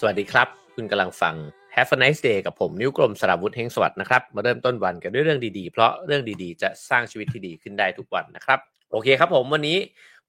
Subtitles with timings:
[0.00, 1.34] สวัสดีครับ คุณกำลังฟัง
[1.74, 8.58] Have a nice day กับผมนิ้วกลมสราวุธเฮงสวัสดนะครับ มาเริ่มต้นวันกันด้วยเรื่องดีๆ เพราะเรื่องดีๆ จะสร้างชีวิตที่ดีขึ้นได้ทุกวันนะครับ
[8.92, 9.78] โอเคครับผมวันนี้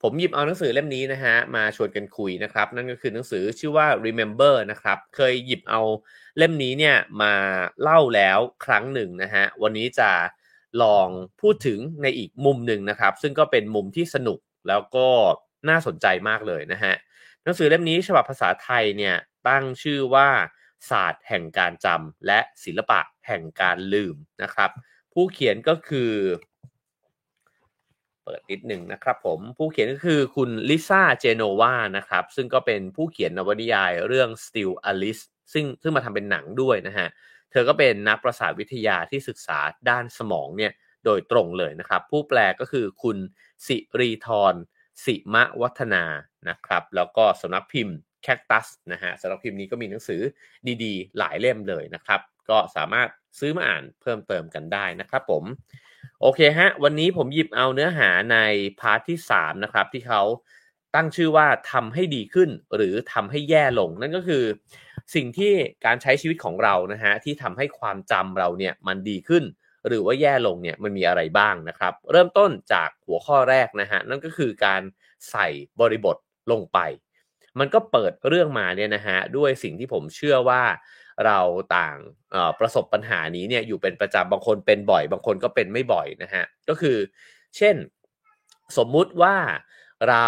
[0.02, 5.82] ผมหยิบเอาหนังสือเล่มนี้นะฮะมาชวนกันคุยนะครับ นั่นก็คือหนังสือชื่อว่า Remember นะครับ เคยหยิบเอา
[6.38, 7.34] เล่มนี้เนี่ยมา
[7.82, 10.12] เล่าแล้วครั้งหนึ่งนะฮะวันนี้จะ
[10.84, 11.08] ลอง
[11.42, 15.08] พูดถึงในอีกมุมหนึ่งนะครับ ซึ่งก็เป็นมุมที่สนุกแล้วก็
[15.70, 16.94] น่าสนใจมากเลยนะฮะ
[17.44, 19.16] หนังสือเล่มนี้ฉบับภาษาไทยเนี่ย
[19.48, 20.30] ตั้งชื่อว่า
[20.90, 24.72] ศาสตร์แห่งการจำและศิลปะแห่งการลืมนะครับ
[25.14, 26.12] ผู้เขียนก็คือ
[28.24, 37.08] เปิดนิดหนึ่งนะครับผมผู้เขียนก็คือคุณลิซ่าเจโนวานะครับ ซึ่งก็เป็นผู้เขียนนวนิยายเรื่อง Still Alice ซึ่งซึ่งมาทำเป็นหนังด้วยนะฮะ
[37.52, 39.60] เธอก็เป็นนักประสาทวิทยาที่ศึกษา
[39.90, 40.72] ด้านสมองเนี่ย
[41.06, 43.18] โดยตรงเลยนะครับ ผู้แปลก็คือคุณ
[43.68, 44.56] สิรีทร
[45.06, 46.04] สิมะวัฒนา
[46.50, 50.22] นะครับ แล้วก็สำนักพิมพ์ แคคตัสนะฮะสำนักพิมพ์นี้ก็มีหนังสือ
[50.84, 53.08] ดีๆ หลายเล่มเลยนะครับ ก็สามารถ
[53.40, 55.44] ซื้อมาอ่านเพิ่มเติมกันได้นะครับผม
[56.22, 58.38] โอเคฮะ วันนี้ผมหยิบเอาเนื้อหาใน
[58.80, 60.22] พาร์ทที่ 3 นะครับ ที่เขา
[60.96, 64.44] ตั้งชื่อว่าทำให้ดีขึ้นหรือทำให้แย่ลง นั่นก็คือ
[65.16, 65.54] สิ่งที่
[65.86, 69.44] การใช้ชีวิตของเรานะฮะที่ทำให้ความจำเราเนี่ยมันดีขึ้น
[69.88, 74.82] หรือว่าแย่ลงเนี่ยมันมีอะไรบ้างนะครับ เริ่มต้นจากหัวข้อแรกนะฮะนั่นก็คือการ
[75.32, 75.48] ใส่
[75.80, 76.18] บริบท
[76.52, 76.80] ลงไป
[77.60, 80.64] มันก็เปิดเรื่องมาเนี่ยนะฮะด้วยสิ่งที่ผมเชื่อว่า
[81.26, 81.40] เรา
[81.78, 81.98] ต่าง
[82.60, 86.98] ประสบปัญหานี้เนี่ยอยู่เป็นประจำบางคนเป็นบ่อย บางคนก็เป็นไม่บ่อยนะฮะก็คือ
[87.58, 87.76] เช่น
[88.78, 89.36] สมมุติว่า
[90.10, 90.28] เรา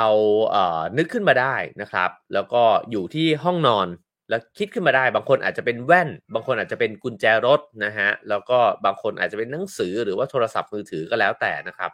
[0.51, 3.87] เอ่อนึกขึ้นมาได้นะครับ แล้วก็อยู่ที่ห้องนอน
[4.29, 11.91] แล้วคิดขึ้นมาได้ บางคนอาจจะเป็นแว่น บางคนอาจจะเป็นกุญแจรถนะฮะแล้วก็บางคนอาจจะเป็นหนังสือหรือว่าโทรศัพท์มือถือก็แล้วแต่นะครับ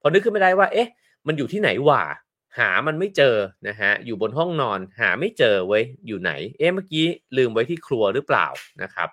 [0.00, 0.88] พอนึกขึ้นมาได้ว่า เอ๊ะ
[1.26, 2.02] มันอยู่ที่ไหนวะ
[2.58, 3.36] หามันไม่เจอ
[3.68, 7.06] นะฮะอยู่บนห้องนอนหาไม่เจอไว้อยู่ไหน เอ๊ะเมื่อกี้
[7.36, 8.46] ลืมไว้ที่ครัวหรือเปล่า
[8.82, 9.08] นะครับ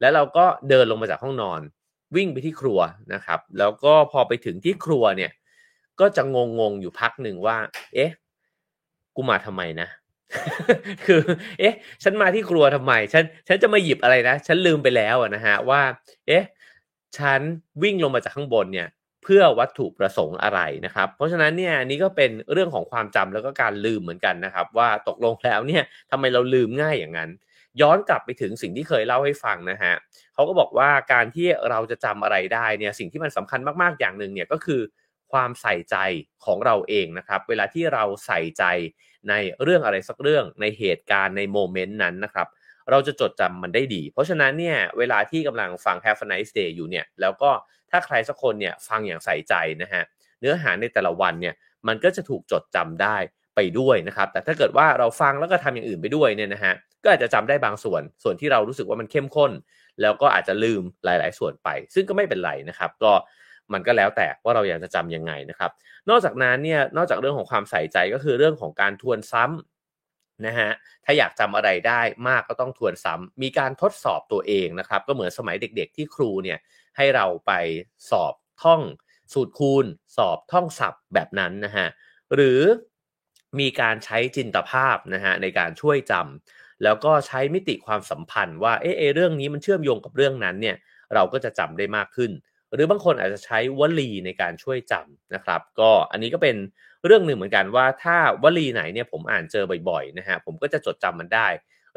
[0.00, 1.60] แล้วเราก็เดินลงมาจากห้องนอน
[2.16, 2.80] วิ่งไปที่ครัว
[3.14, 5.32] นะครับ แล้วก็พอไปถึงที่ครัวเนี่ย
[6.00, 7.56] ก็จะงงงอยู่พักหนึ่งว่า
[7.94, 8.10] เอ๊ะ
[9.16, 9.88] กูมาทำไมนะ
[11.06, 11.22] คือ
[11.60, 15.80] เอ๊ะ ฉันมาที่ครัวทำไม ฉัน ฉันจะมาหยิบอะไรนะ ฉันลืมไปแล้วนะฮะว่า
[16.28, 16.44] เอ๊ะ
[17.18, 17.40] ฉัน
[17.82, 18.88] วิ่งลงมาจากข้างบนเนี่ย
[19.28, 27.30] พื่อวัตถุประสงค์อะไรนะครับ เพราะฉะนั้นเนี่ยนี่ก็เป็นเรื่องของความจำแล้วก็การลืมเหมือนกันนะครับ ว่าตกลงแล้วเนี่ยทำไมเราลืมง่ายอย่างนั้น
[27.80, 29.94] ย้อนกลับไปถึงสิ่งที่เคยเล่าให้ฟังนะฮะ
[30.34, 34.80] เขาก็บอกว่าการที่เราจะจำอะไรได้เนี่ยสิ่งที่มันสำคัญมากๆอย่างหนึ่งเนี่ยก็คือ
[35.32, 35.96] ความใส่ใจ
[36.44, 38.64] ของเราเองนะครับ เวลาที่เราใส่ใจ
[39.28, 42.48] ในเรื่องอะไรสักเรื่องในเหตุการณ์ในโมเมนต์นั้นนะครับ
[42.90, 47.50] เราจะจดจำมันได้ดี เพราะฉะนั้นเนี่ยเวลาที่กำลังฟัง Have a nice day อยู่เนี่ยแล้วก็
[47.90, 50.02] ถ้าใครสักคนเนี่ยฟังอย่างใส่ใจนะฮะ
[50.40, 51.54] เนื้อหาในแต่ละวันเนี่ย
[51.88, 53.16] มันก็จะถูกจดจำได้
[53.56, 59.52] ไปด้วยนะครับแต่ถ้าเกิดว่าเราฟังแล้วก็ทำอย่างอื่นไปด้วยเนี่ยนะฮะก็อาจจะจำได้บางส่วน ส่วนที่เรารู้สึกว่ามันเข้มข้น
[60.02, 63.12] แล้วก็อาจจะลืมหลาย ๆ ส่วนไป ซึ่งก็ไม่เป็นไรนะครับก็
[63.72, 65.70] มันก็แล้วแต่ว่าเราอยากจะจำยังไงนะครับ
[66.10, 70.70] นอกจากนั้นเนี่ยนอกจากเรื่องของความใส่ใจก็คือเรื่องของการทวนซ้ำนะฮะ
[71.04, 76.58] ถ้าอยากจำอะไรได้มากก็ต้องทวนซ้ำมีการทดสอบตัวเองนะครับ ก็เหมือนสมัยเด็ก ๆ ที่ครูเนี่ย
[76.98, 77.52] ให้เราไป
[78.10, 78.82] สอบท่อง
[79.32, 79.86] สูตรคูณ
[80.16, 81.88] สอบท่องศัพท์แบบนั้นนะฮะ
[82.34, 82.60] หรือ
[83.60, 90.76] มีการใช้จินตภาพนะฮะในการช่วยจำแล้วก็ใช้มิติความสัมพันธ์ว่าเออเรื่องนี้มันเชื่อมโยงกับเรื่องนั้นเนี่ย
[91.14, 92.30] เราก็จะจำได้มากขึ้น
[92.74, 96.56] หรือบางคนอาจจะใช้วลีในการช่วยจำนะครับ ก็อันนี้ก็เป็น
[97.06, 101.48] เรื่องหนึ่งเหมือนกันว่าถ้าวลีไหนเนี่ยผมอ่านเจอบ่อยๆนะฮะผมก็จะจดจำมันได้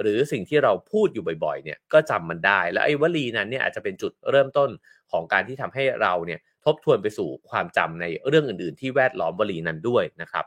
[0.02, 4.70] หรือสิ่งที่เราพูดอยู่บ่อยๆเนี่ยก็จำมันได้ แล้วไอ้วลีนั้นเนี่ยอาจจะเป็นจุดเริ่มต้น
[5.12, 10.46] ของการที่ทำให้เราเนี่ยทบทวนไปสู่ความจำในเรื่องอื่น ๆ ที่แวดล้อมวลีนั้นด้วยนะครับ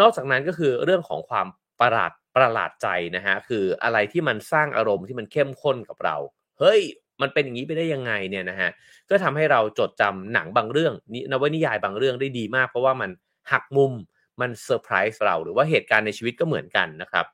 [0.00, 1.46] นอกจากนั้นก็คือเรื่องของความ
[1.80, 6.16] ประหลาดประหลาดใจนะฮะคืออะไรที่มันสร้างอารมณ์ที่มันเข้มข้นกับเรา
[6.60, 6.80] เฮ้ย
[7.20, 8.70] มันเป็นอย่างนี้ไปได้ยังไงเนี่ยนะฮะ
[9.10, 10.94] ก็ทำให้เราจดจำหนังบางเรื่อง
[11.32, 13.10] นวนิยายบางเรื่องได้ดีมาก เพราะว่ามัน
[13.52, 13.92] หักมุม
[14.40, 17.26] มันเซอร์ไพรส์เราหรือว่าเหตุการณ์ในชีวิตก็เหมือนกันนะครับ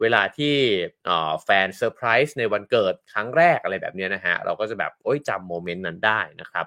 [0.00, 0.54] เวลาที่
[1.44, 6.66] แฟนเซอร์ไพรส์ในวันเกิดครั้งแรกอะไรแบบนี้นะฮะเราก็จะแบบโอ้ยจำ moment นั้นได้นะครับ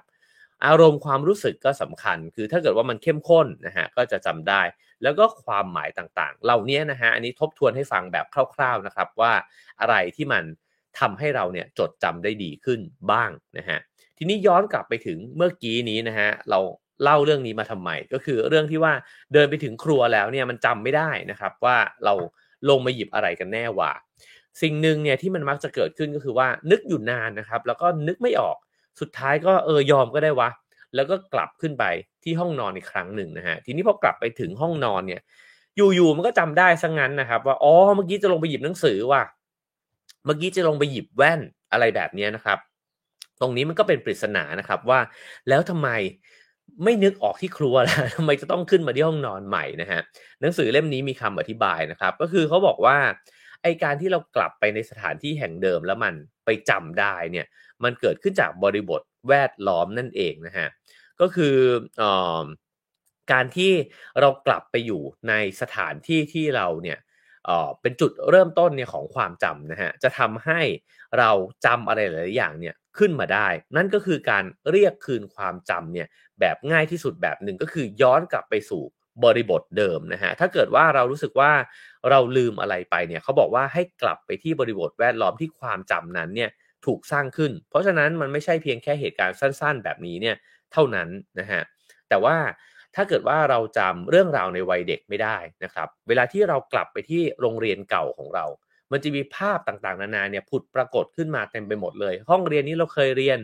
[0.66, 4.62] อารมณ์ความรู้สึกก็สำคัญ คือถ้าเกิดว่ามันเข้มข้นนะฮะก็จะจำได้
[5.02, 9.32] แล้วก็ความหมายต่างๆ เหล่านี้นะฮะอันนี้ทบทวนให้ฟังแบบคร่าวๆนะครับว่า
[9.80, 10.44] อะไรที่มัน
[11.00, 12.80] ทำให้เราเนี่ยจดจำได้ดีขึ้น
[13.10, 13.78] บ้างนะฮะ
[14.18, 16.60] ทีนี้ย้อนกลับไปถึงเมื่อกี้นี้นะฮะเรา
[17.02, 18.92] เล่าเรื่องนี้มาทำไมก็คือเรื่องที่ว่า
[19.32, 22.14] เดินไปถึงครัวแล้วเนี่ยมันจำไม่ได้นะครับว่าเรา
[22.68, 23.92] ลงมาหยิบอะไรกันแน่ว่า
[24.62, 28.56] สิ่งหนึ่งเนี่ยที่มันมักจะเกิดขึ้นก็คือว่านึกอยู่นานนะครับ แล้วก็นึกไม่ออก
[29.00, 30.50] สุดท้ายก็เออยอมก็ได้วะ
[30.94, 31.84] แล้วก็กลับขึ้นไป
[32.24, 35.20] ที่ห้องนอนอีกครั้งหนึ่งนะฮะทีนี้พอกลับไปถึงห้องนอนเนี่ย
[35.76, 39.22] อยู่ๆมันก็จำได้ซะงั้นนะครับ ว่าอ๋อเมื่อกี้จะลงไปหยิบหนังสือว่ะ
[40.24, 41.40] เมื่อกี้จะลงไปหยิบแว่น
[41.72, 42.58] อะไรแบบนี้นะครับ
[43.40, 45.00] ตรงนี้มันก็เป็นปริศนานะครับว่า
[45.48, 45.88] แล้วทำไม
[46.84, 50.00] ไม่นึกออกที่ครัวแล่ะทำไมจะต้องขึ้นมาที่ห้องนอนใหม่นะฮะ
[50.40, 52.96] หนังสือเล่มนี้มีคำอธิบายนะครับ ก็คือเขาบอกว่า
[53.62, 56.14] ไอการที่เรากลับไปในสถานที่แห่งเดิมแล้วมัน
[56.44, 57.46] ไปจำได้เนี่ย
[57.84, 60.68] มันเกิดขึ้นจากบริบทแวดล้อมนั่นเองนะฮะ
[61.20, 61.56] ก็คือ
[62.02, 62.04] อ
[63.32, 63.72] การที่
[64.20, 66.98] เรากลับไปอยู่ในสถานที่ที่เราเนี่ย
[67.80, 70.60] เป็นจุดเริ่มต้นเนี่ยของความจำนะฮะจะทำให้
[71.18, 71.30] เรา
[71.64, 76.08] จำอะไรหลายอย่างเนี่ย ขึ้นมาได้ นั่นก็คือการเรียกคืนความจำเนี่ย
[76.40, 78.82] แบบง่ายที่สุดแบบหนึ่งก็คือย้อนกลับไปสู่
[79.24, 81.52] บริบทเดิมนะฮะถ้าเกิดว่าเรารู้สึกว่า
[82.10, 86.50] เราลืมอะไรไปเนี่ยเขาบอกว่าให้กลับไปที่บริบทแวดล้อมที่ความจำนั้นเนี่ย
[86.86, 90.36] ถูกสร้างขึ้น เพราะฉะนั้นมันไม่ใช่เพียงแค่เหตุการณ์สั้น ๆ แบบนี้เนี่ย
[90.72, 91.08] เท่านั้น
[91.40, 91.62] นะฮะ
[92.08, 92.36] แต่ว่า
[92.96, 98.44] ถ้าเกิดว่าเราจำเรื่องราวในวัยเด็กไม่ได้นะครับ เวลาที่เรากลับไปที่โรงเรียนเก่าของเรา
[98.92, 103.38] มันจะมีภาพต่างๆ นานาเนี่ยผุดปรากฏขึ้นมาเต็มไปหมดเลย ห้องเรียนนี้เราเคยเรียน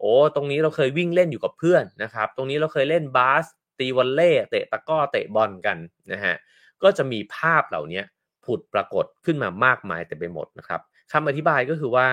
[0.00, 3.44] โอ้ตรงนี้เราเคยวิ่งเล่นอยู่กับเพื่อนนะครับ ตรงนี้เราเคยเล่นบาส
[3.78, 5.78] ตีวอลเล่เตะตะก้อเตะบอลกัน
[6.12, 6.34] นะฮะ
[6.82, 8.02] ก็จะมีภาพเหล่านี้
[8.44, 10.80] ผุดปรากฏขึ้นมามากมายเต็มไปหมดนะครับ
[11.12, 12.08] คำอธิบายก็คือว่า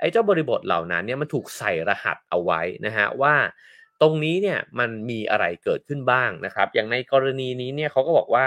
[0.00, 3.34] ไอ้เจ้าบริบทเหล่านั้นเนี่ยมันถูกใส่รหัสเอาไว้นะฮะว่า
[4.02, 8.46] ตรงนี้เนี่ยมันมีอะไรเกิดขึ้นบ้างนะครับ อย่างในกรณีนี้เนี่ยเขาก็บอกว่า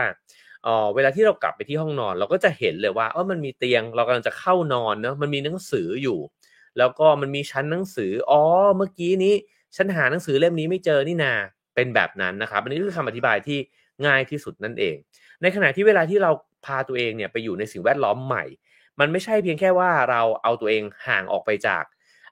[0.63, 6.19] เออเวลาที่เรากลับไปที่ห้องนอน เราก็จะเห็นเลยว่าเออมันมีเตียงเรากำลังจะเข้านอนเนาะมันมีหนังสืออยู่
[6.77, 8.41] แล้วก็มันมีชั้นหนังสืออ๋อ
[8.77, 9.33] เมื่อกี้นี้
[9.75, 11.33] ฉันหาหนังสือเล่มนี้ไม่เจอนี่นา
[11.75, 13.59] เป็นแบบนั้นนะครับอันนี้คือคำอธิบายที่
[14.06, 14.95] ง่ายที่สุดนั่นเอง
[15.41, 16.31] ในขณะที่เวลาที่เรา
[16.65, 18.44] พาตัวเองเนี่ยไปอยู่ในสิ่งแวดล้อมใหม่
[19.00, 21.83] มันไม่ใช่เพียงแค่ว่าเราเอาตัวเองห่างออกไปจาก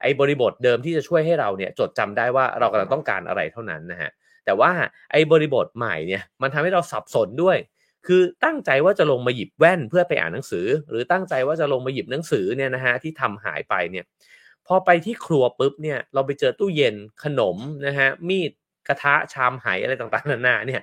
[0.02, 4.12] ไอ้บริบทเดิมที่จะช่วยให้เราเนี่ยจดจำได้ว่าเรากำลังต้องการอะไรเท่านั้นนะฮะ
[4.46, 4.72] แต่ว่า
[5.12, 7.58] ไอ้บริบทใหม่เนี่ยมันทำให้เราสับสนด้วย
[8.08, 14.06] คือตั้งใจว่าจะลงมาหยิบแว่นเพื่อไปอ่านหนังสือ หรือตั้งใจว่าจะลงมาหยิบหนังสือเนี่ยนะฮะที่ทำหายไปเนี่ย
[14.68, 17.58] พอไปที่ครัวปุ๊บเนี่ยเราไปเจอตู้เย็นขนม
[17.88, 18.52] นะฮะมีด
[18.88, 20.82] กระทะชามไหอะไรต่างๆนานาเนี่ย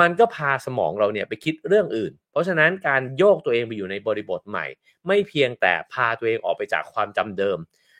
[0.00, 4.66] มันก็พาสมองเราเนี่ยไปคิดเรื่องอื่น เพราะฉะนั้นการโยกตัวเองไปอยู่ในบริบทใหม่
[5.06, 7.58] ไม่เพียงแต่พาตัวเองออกไปจากความจำเดิม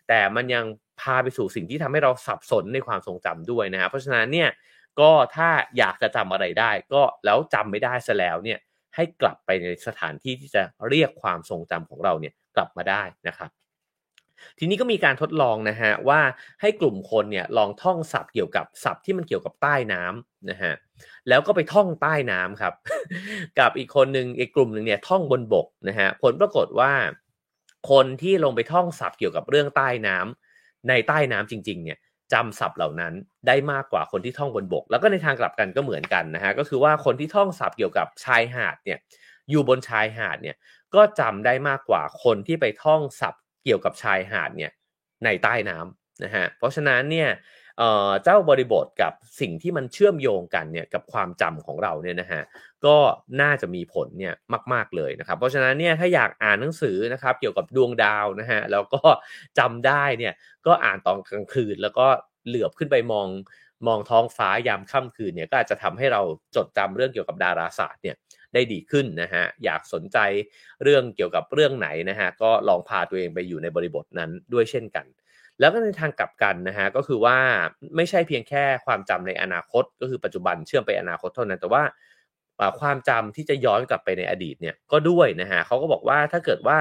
[0.08, 0.64] แต่มันยัง
[1.00, 4.48] พาไปสู่สิ่งที่ทำให้เราสับสนในความทรงจำด้วยนะครับเพราะฉะนั้นเนี่ย
[5.00, 5.48] ก็ถ้า
[5.78, 8.58] อยากจะจำอะไรได้ ก็แล้วจำไม่ได้ซะแล้วเนี่ย
[8.94, 13.50] ให้กลับไปในสถานที่ที่จะเรียกความทรงจำของเราเนี่ยกลับมาได้นะครับ
[14.58, 16.20] ทีนี้ก็มีการทดลองนะฮะว่า
[16.60, 20.72] ให้กลุ่มคนเนี่ยลองท่องศัพท์เกี่ยวกับศัพท์ที่มันเกี่ยวกับใต้น้ำนะฮะ
[21.28, 22.74] แล้วก็ไปท่องใต้น้ำครับ
[23.58, 26.92] กับอีกคนหนึ่งอีกกลุ่มหนึ่งเนี่ยท่องบนบกนะฮะผลปรากฏว่า
[27.90, 31.98] คนที่ลงไปท่องศัพท์เกี่ยวกับเรื่องใต้น้ำในใต้น้ำจริง ๆ เนี่ย
[32.32, 33.12] จำศัพท์เหล่านั้น
[33.46, 38.98] ได้มากกว่าคนที่ท่องบนบก แล้วก็ในทางกลับกันก็เหมือนกันนะฮะก็คือว่าคนที่ท่องศัพท์เกี่ยวกับชายหาดเนี่ย
[39.50, 40.56] อยู่บนชายหาดเนี่ย
[40.94, 44.72] ก็จำได้มากกว่าคนที่ไปท่องศัพท์เกี่ยวกับชายหาดเนี่ย
[45.24, 47.28] ในใต้น้ำนะฮะเพราะฉะนั้นเนี่ย
[48.24, 52.42] เจ้าบริบทกับสิ่งที่มันเชื่อมโยงกันเนี่ยกับความจำของเราเนี่ยนะฮะ
[52.86, 52.96] ก็
[53.40, 54.34] น่าจะมีผลเนี่ย
[54.72, 59.00] มาก ๆเลยนะครับเพราะฉะนั้นเนี่ยถ้าอยากอ่านหนังสือนะครับเกี่ยวกับดวงดาวนะฮะแล้วก็
[59.58, 60.34] จำได้เนี่ย
[60.66, 62.06] ก็อ่านตอนกลางคืนแล้วก็
[62.46, 63.28] เหลือบขึ้นไปมอง
[63.86, 66.22] มองท้องฟ้ายามค่ำคืนเนี่ยก็อาจจะทำให้เรา
[66.56, 68.16] จดจำเรื่องเกี่ยวกับดาราศาสตร์เนี่ย
[68.54, 70.18] ได้ดีขึ้นนะฮะอยากสนใจ
[70.82, 75.06] เรื่องเกี่ยวกับเรื่องไหนนะฮะก็ลองพาตัวเองไปอยู่ในบริบทนั้นด้วยเช่นกัน
[75.60, 77.36] แล้วก็ในทางกลับกันนะฮะก็คือว่า
[77.96, 81.82] ไม่ใช่เพียงแค่ความจำในอนาคต ก็คือปัจจุบันเชื่อมไปอนาคตเท่านั้นแต่ว่า
[82.80, 86.78] ความจำที่จะย้อนกลับไปในอดีตเนี่ยก็ด้วยนะฮะเขาก็บอกว่าถ้าเกิดว่า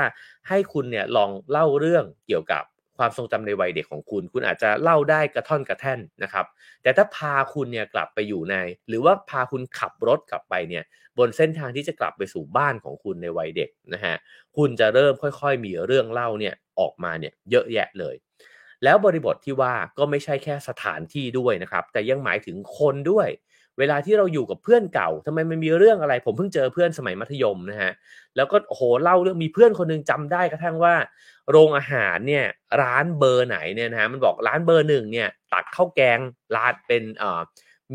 [0.48, 2.64] ให้คุณเนี่ยลองเล่าเรื่องเกี่ยวกับ
[2.98, 6.46] ความทรงจำในวัยเด็กของคุณ คุณอาจจะเล่าได้กระท่อนกระแท่นนะครับ
[6.84, 8.56] แต่ถ้าพาคุณเนี่ยกลับไปอยู่ใน
[8.88, 10.84] หรือว่าพาคุณขับรถกลับไปเนี่ย
[11.18, 14.16] บนเส้นทางที่จะกลับไปสู่บ้านของคุณในวัยเด็กนะฮะ
[14.58, 18.16] คุณจะเริ่มค่อย ๆ มีเรื่องเล่าเนี่ยออกมาเนี่ยเยอะแยะเลย
[18.84, 23.30] แล้วบริบทที่ว่าก็ไม่ใช่แค่สถานที่ด้วยนะครับ แต่ยังหมายถึงคนด้วย
[23.80, 27.92] เวลาที่เราอยู่กับเพื่อนเก่าทำไมมันมีเรื่องอะไร ผมเพิ่งเจอเพื่อนสมัยมัธยมนะฮะ
[28.36, 30.96] แล้วก็โหเล่าเรื่องมีเพื่อนคนนึงจำได้กระทั่งว่า
[31.52, 32.46] โรงอาหารเนี่ย
[32.82, 36.20] ร้านเบอร์ไหนเนี่ยนะฮะมันบอกร้านเบอร์หนึ่งเนี่ยตักข้าวแกง
[36.56, 37.42] ร้านเป็นเอ่อ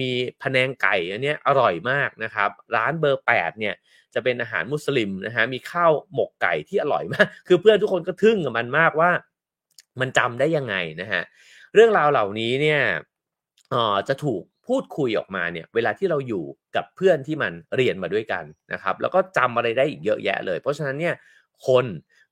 [0.01, 0.11] มี
[0.43, 3.75] พแนงไก่อันนี้อร่อยมากนะครับ ร้านเบอร์8เนี่ย
[4.15, 9.11] จะเป็นอาหารมุสลิมนะฮะมีข้าวหมกไก่ที่อร่อยมาก คือเพื่อนทุกคนก็ทึ่งกับมันมากว่า
[10.01, 11.23] มันจำได้ยังไงนะฮะ
[11.75, 12.81] เรื่องราวเหล่านี้เนี่ย
[14.09, 16.45] จะถูกพูดคุยออกมาเนี่ยเวลาที่เราอยู่
[16.77, 21.15] กับเพื่อนที่มันเรียนมาด้วยกันนะครับ แล้วก็จำอะไรได้อีกเยอะแยะเลย เพราะฉะนั้นเนี่ย
[21.67, 21.87] คน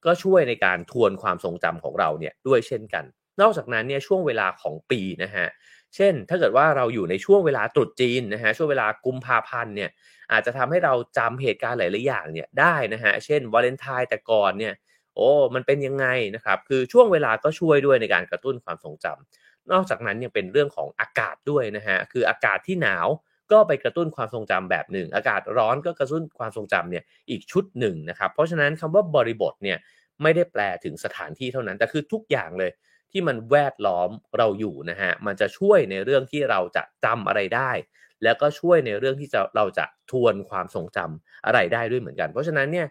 [0.05, 3.05] ก็ช่วยในการทวนความทรงจำของเราเนี่ยด้วยเช่นกัน
[3.41, 5.47] นอกจากนั้นเนี่ยช่วงเวลาของปีนะฮะ
[5.95, 9.89] เช่น ถ้าเกิดว่าเราอยู่ในช่วงเวลาตรุษจีนนะฮะช่วงเวลากุมภาพันธ์เนี่ย
[10.31, 14.73] อาจจะทำให้เราจำเหตุการณ์หลายๆอย่างเนี่ยได้นะฮะเช่นวาเลนไทน์แต่ก่อนเนี่ย
[15.15, 23.07] โอ้มันเป็นยังไงนะครับคือช่วงเวลาก็ช่วยด้วยในการกระตุ้นความทรงจำนอกจากนั้นยังเป็นเรื่องของอากาศด้วยนะฮะคืออากาศที่หนาว
[23.51, 29.77] ก็ไปกระตุ้นความทรงจำแบบหนึ่ง อากาศร้อนก็กระตุ้นความทรงจำเนี่ยอีกชุดหนึ่งนะครับเพราะฉะนั้นคำว่าบริบทเนี่ย
[30.21, 32.71] ไม่ได้แปลถึงสถานที่เท่านั้น แต่คือทุกอย่างเลย
[33.11, 37.71] ที่มันแวดล้อมเราอยู่นะฮะมันจะช่วยในเรื่องที่เราจะจำอะไรได้
[38.23, 42.87] แล้วก็ช่วยในเรื่องที่จะเราจะทวนความทรงจำอะไรได้ด้วยเหมือนกัน เพราะฉะนั้นเนี่ย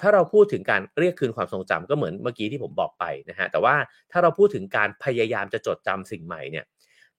[0.00, 3.74] ถ้าเราพูดถึงการเรียกคืนความทรงจำก็เหมือนเมื่อกี้ที่ผมบอกไปนะฮะแต่ว่า
[4.12, 6.64] ถ้าเราพูดถึงการพยายามจะจดจำสิ่งใหม่เนี่ย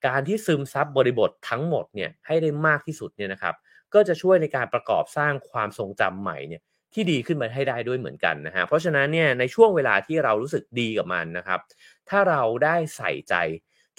[0.07, 3.55] การที่ซึมซับบริบททั้งหมดเนี่ยให้ได้มากที่สุดเนี่ยนะครับ
[3.93, 6.61] ก็จะช่วยในการประกอบสร้างความทรงจำใหม่เนี่ย
[6.93, 11.59] ที่ดีขึ้นมาให้ได้ด้วยเหมือนกันนะฮะเพราะฉะนั้นเนี่ยในช่วงเวลาที่เรารู้สึกดีกับมันนะครับ
[12.09, 13.35] ถ้าเราได้ใส่ใจ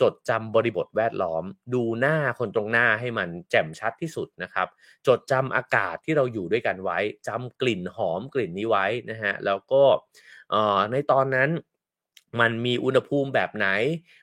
[0.00, 4.68] จดจำบริบทแวดล้อม ดูหน้าคนตรงหน้าให้มันแจ่มชัดที่สุดนะครับ
[5.06, 9.82] จดจำอากาศที่เราอยู่ด้วยกันไว้จำกลิ่นหอมกลิ่นนี้ไว้นะฮะแล้วก็
[10.92, 11.50] ในตอนนั้น
[12.40, 13.68] มันมีอุณหภูมิแบบไหน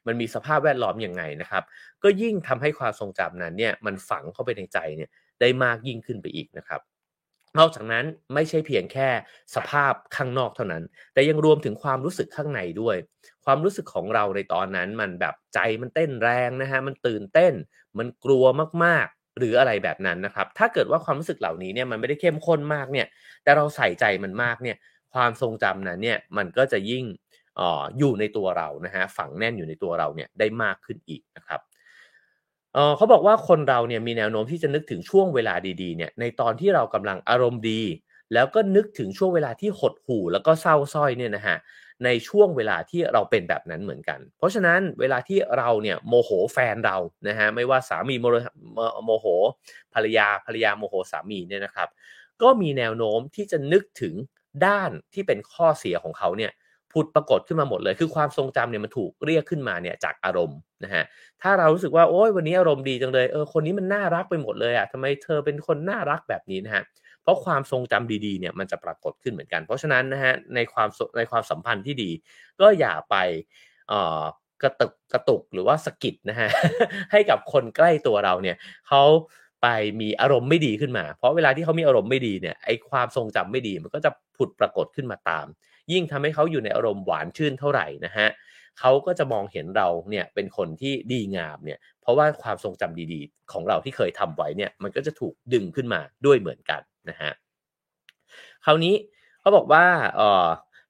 [0.07, 1.63] มันมีสภาพแวดล้อมอยังไงนะครับ
[2.03, 5.10] ก็ยิ่งทำให้ความทรงจำนั้นเนี่ยมันฝังเข้าไปในใจเนี่ย
[5.41, 6.81] ได้มากยิ่งขึ้นไปอีกนะครับ
[7.58, 9.10] นอกจากนั้นไม่ใช่เพียงแค่
[9.56, 12.96] สภาพข้างนอกเท่านั้น แต่ยังรวมถึงความรู้สึกข้างในด้วย
[13.46, 17.54] ความรู้สึกของเราในตอนนั้นมันแบบใจมันเต้นแรงนะฮะมันตื่นเต้น
[17.98, 18.46] มันกลัว
[18.84, 23.08] มากๆ หรืออะไรแบบนั้นนะครับ ถ้าเกิดว่าความรู้สึกเหล่านี้เนี่ยมันไม่ได้เข้มข้นมากเนี่ย
[23.44, 24.77] แต่เราใส่ใจมันมากเนี่ย
[25.13, 27.06] ความทรงจำนั้นเนี่ยมันก็จะยิ่ง
[28.00, 31.62] อยู่ในตัวเรานะฮะฝังแน่นอยู่ในตัวเราเนี่ยได้มากขึ้นอีกนะครับ
[32.98, 37.81] เขาบอกว่าคนเราเนี่ยมีแนวโน้มที่จะนึกถึงช่วงเวลาดีๆเนี่ยในตอนที่เรากำลังอารมณ์ดี
[38.34, 41.57] แล้วก็นึกถึงช่วงเวลาที่หดหู่ แล้วก็เศร้าส้อยเนี่ยนะฮะ
[42.05, 48.15] ในช่วงเวลาที่เราเป็นแบบนั้นเหมือนกัน เพราะฉะนั้นเวลาที่เราเนี่ยโมโหแฟนเรานะฮะไม่ว่าสามี
[49.05, 49.25] โมโห
[49.93, 51.89] ภรรยาภรรยาโมโหสามีเนี่ยนะครับ
[52.41, 54.13] ก็มีแนวโน้มที่จะนึกถึง
[54.65, 56.51] ด้านที่เป็นข้อเสียของเขาเนี่ย
[56.94, 61.03] ผุดปรากฏขึ้นมาหมดเลย คือความทรงจำเนี่ยมันถูกเรียกขึ้นมาเนี่ยจากอารมณ์นะฮะ
[61.41, 66.84] ถ้าเรารู้สึกว่าโอ้ยวันนี้อารมณ์ดีจังเลย เออคนนี้มันน่ารักไปหมดเลยอะทำไมเธอเป็นคนน่ารักแบบนี้นะฮะ
[67.22, 72.12] เพราะความทรงจำดีๆเนี่ยมันจะปรากฏขึ้นเหมือนกัน เพราะฉะนั้นนะฮะในความในความสัมพันธ์ที่ดี
[72.62, 73.15] ก็อย่าไป
[73.89, 74.24] เอ่อ
[74.63, 76.50] กระตุกกระตุกหรือว่าสกิดนะฮะ
[77.12, 79.03] ให้กับคนใกล้ตัวเราเนี่ยเขา
[79.62, 79.67] ไป
[80.01, 85.46] มีอารมณ์ไม่ดีขึ้นมา เพราะเวลาที่เขามีอารมณ์ไม่ดีเนี่ยไอความทรงจำไม่ดีมันก็จะผุดปรากฏขึ้นมาตาม
[85.91, 88.27] ยิ่งทำให้เขาอยู่ในอารมณ์หวานชื่นเท่าไหร่นะฮะ
[88.79, 97.32] เขาก็จะมองเห็นเราเนี่ยเป็นคนที่ดีงามเนี่ยเพราะว่าความทรงจำดีๆ ของเราที่เคยทำไว้เนี่ยมันก็จะถูกดึงขึ้นมาด้วยเหมือนกันนะฮะ
[98.65, 98.96] คราวนี้
[99.41, 100.48] เขาบอกว่าเอ่อ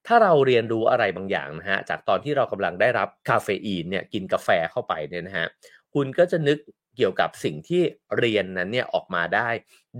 [0.07, 5.47] ถ้าเราเรียนรู้อะไรบางอย่างนะฮะจากตอนที่เรากำลังได้รับคาเฟอีนเนี่ยกินกาแฟเข้าไปเนี่ยนะฮะ
[5.93, 6.57] คุณก็จะนึก
[6.97, 7.81] เกี่ยวกับสิ่งที่
[8.19, 9.49] เรียนนั้นเนี่ยออกมาได้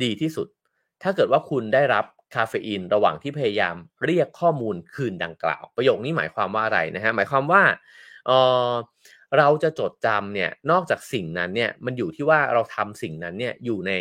[0.04, 0.48] ดีที่สุด
[1.04, 2.06] ถ้าเกิดว่าคุณได้รับ
[2.36, 7.64] คาเฟอีนระหว่างที่พยายามเรียกข้อมูลคืนดังกล่าว ประโยคนี้หมายความว่าอะไรนะฮะหมายความว่า
[8.26, 8.32] เอ
[8.70, 8.72] อ
[9.38, 13.92] เราจะจดจำเนี่ยนอกจากสิ่งนั้นเนี่ยมันอยู่ที่ว่าเราทำสิ่งนั้นเนี่ยอยู่ใน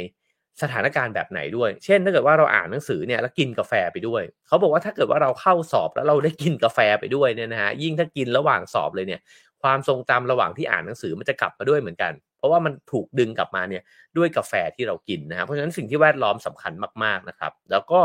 [0.63, 9.21] สถานการณ์แบบไหนด้วย เช่น ถ้าเกิดว่าเราอ่านหนังสือเนี่ยแล้วกินกาแฟไปด้วย เขาบอกว่าถ้าเกิดว่าเราเข้าสอบแล้วเราได้กินกาแฟไปด้วยเนี่ยนะฮะยิ่งถ้ากินระหว่างสอบเลยเนี่ย
[9.63, 12.13] ความทรงจำระหว่างที่อ่านหนังสือมันจะกลับมาด้วยเหมือนกัน
[12.47, 13.83] ราะว่ามันถูกดึงกลับมาเนี่ย
[14.17, 16.73] ด้วยกาแฟที่เรากินนะครับเพราะฉะนั้นสิ่งที่แวดล้อมสำคัญ
[17.05, 18.01] มากๆนะครับ แล้วก็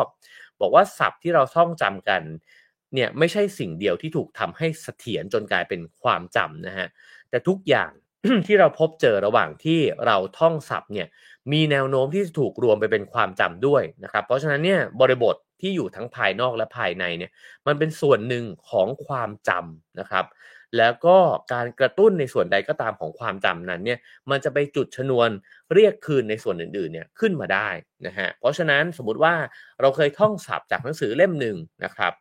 [0.62, 2.21] บอกว่าศัพท์ที่เราท่องจำกัน
[2.93, 6.88] เนี่ยไม่ใช่สิ่งเดียวที่ถูกทำให้เสถียรจนกลายเป็นความจำนะฮะ
[7.29, 7.91] แต่ทุกอย่าง
[8.48, 11.07] ที่เราพบเจอระหว่างที่เราท่องศัพท์เนี่ย
[11.51, 17.31] มีแนวโน้มที่จะถูกรวมไปเป็นความจำด้วยนะครับ เพราะฉะนั้นเนี่ยบริบทที่อยู่ทั้งภายนอกและภายในเนี่ย
[17.67, 20.25] มันเป็นส่วนหนึ่งของความจำนะครับ
[20.78, 21.18] แล้วก็
[21.54, 24.00] การกระตุ้นในส่วนใดก็ตามของความจำนั้นเนี่ย
[24.30, 25.30] มันจะไปจุดชนวน
[25.74, 27.70] เรียกคืนในส่วนอื่นๆเนี่ยขึ้นมาได้
[28.08, 29.34] นะฮะเพราะฉะนั้นสมมุติว่า
[29.82, 32.13] เราเคยท่องศัพท์จากหนังสือเล่มหนึ่งนะครับ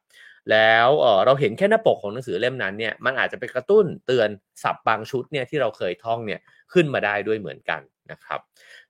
[0.50, 4.28] แล้วเเราเห็นแค่หน้าปกของหนังสือเล่มนั้นเนี่ยมันอาจจะไปกระตุ้นเตือน
[4.62, 6.40] ศัพท์บางชุดเนี่ยที่เราเคยท่องเนี่ย
[6.72, 7.80] ขึ้นมาได้ด้วยเหมือนกัน
[8.10, 8.40] นะครับ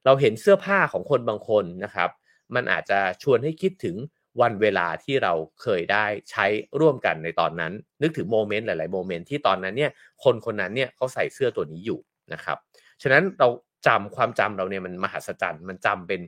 [0.05, 2.11] เราเห็นเสื้อผ้าของคนบางคนนะครับ
[2.55, 3.97] มันอาจจะชวนให้คิดถึง
[4.40, 5.32] วันเวลาที่เรา
[5.62, 6.46] เคยได้ใช้
[6.80, 7.72] ร่วมกันในตอนนั้น
[8.02, 9.90] นึกถึงโมเมนต์หลาย ๆ โมเมนต์ที่ตอนนั้นเนี่ย
[10.25, 12.00] คนคนนั้นเนี่ยเขาใส่เสื้อตัวนี้อยู่
[12.32, 12.58] นะครับ
[13.02, 13.49] ฉะนั้นเรา
[13.87, 16.20] จำความจำเราเนี่ยมันมหัศจรรย์มันจำเป็น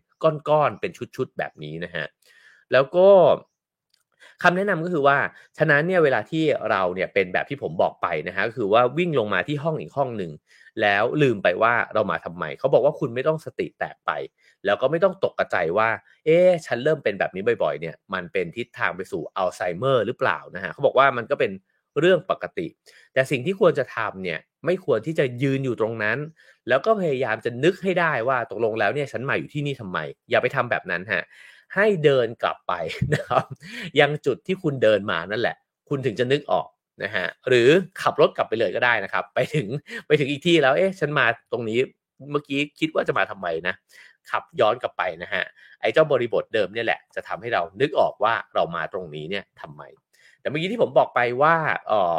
[0.49, 2.07] ก้อน ๆ เป็นชุด ๆ แบบนี้นะฮะ
[2.73, 3.09] แล้วก็
[4.43, 5.19] คำแนะนำก็คือว่า
[5.59, 10.33] ฉะนั้นเนี่ยเวลาที่เราเนี่ยเป็นแบบที่ผมบอกไปนะฮะก็คือว่าวิ่งลงมาที่ห้องอีกห้องหนึ่ง
[10.83, 14.11] แล้วลืมไปว่าเรามาทำไมเขาบอกว่าคุณไม่ต้องสติแตกไป
[14.67, 15.89] แล้วก็ไม่ต้องตกกระใจว่า
[16.25, 21.53] เอ๊ฉันเริ่มเป็นแบบนี้บ่อยๆ เนี่ย มันเป็นทิศทางไปสู่อัลไซเมอร์หรือเปล่านะฮะเขาบอกว่ามันก็เป็น
[22.01, 22.67] เรื่องปกติ
[23.15, 26.19] แต่สิ่งที่ควรจะทำเนี่ยไม่ควรที่จะยืนอยู่ตรงนั้น
[26.69, 29.99] แล้วก็พยายามจะนึกให้ได้ว่าตกลงแล้วเนี่ยฉันมาอยู่ที่นี่ทำไม
[30.31, 31.23] อย่าไปทำแบบนั้นฮะ
[31.75, 32.73] ให้เดินกลับไป
[33.15, 33.45] นะครับ
[34.01, 35.57] ยังจุดที่คุณเดินมานั่นแหละ
[35.89, 36.69] คุณถึงจะนึกออก
[37.03, 37.69] นะฮะหรือ
[38.03, 39.67] ขับรถกลับไปเลยก็ได้นะครับ ไปถึง
[40.07, 41.79] ไปถึงอีกที่แล้วเอ๊ะฉันมาตรงนี้
[42.31, 43.75] เมื่อกี้คิดว่าจะมาทำไมนะ
[44.31, 45.45] ขับย้อนกลับไปนะฮะ
[45.81, 49.83] ไอ้เจ้าบริบทเดิมเนี่ยแหละจะทำให้เรานึกออกว่าเรามาตรงนี้เนี่ยทำไม
[50.41, 51.57] แต่เมื่อกี้ที่ผมบอกไปว่า
[51.89, 52.19] เออ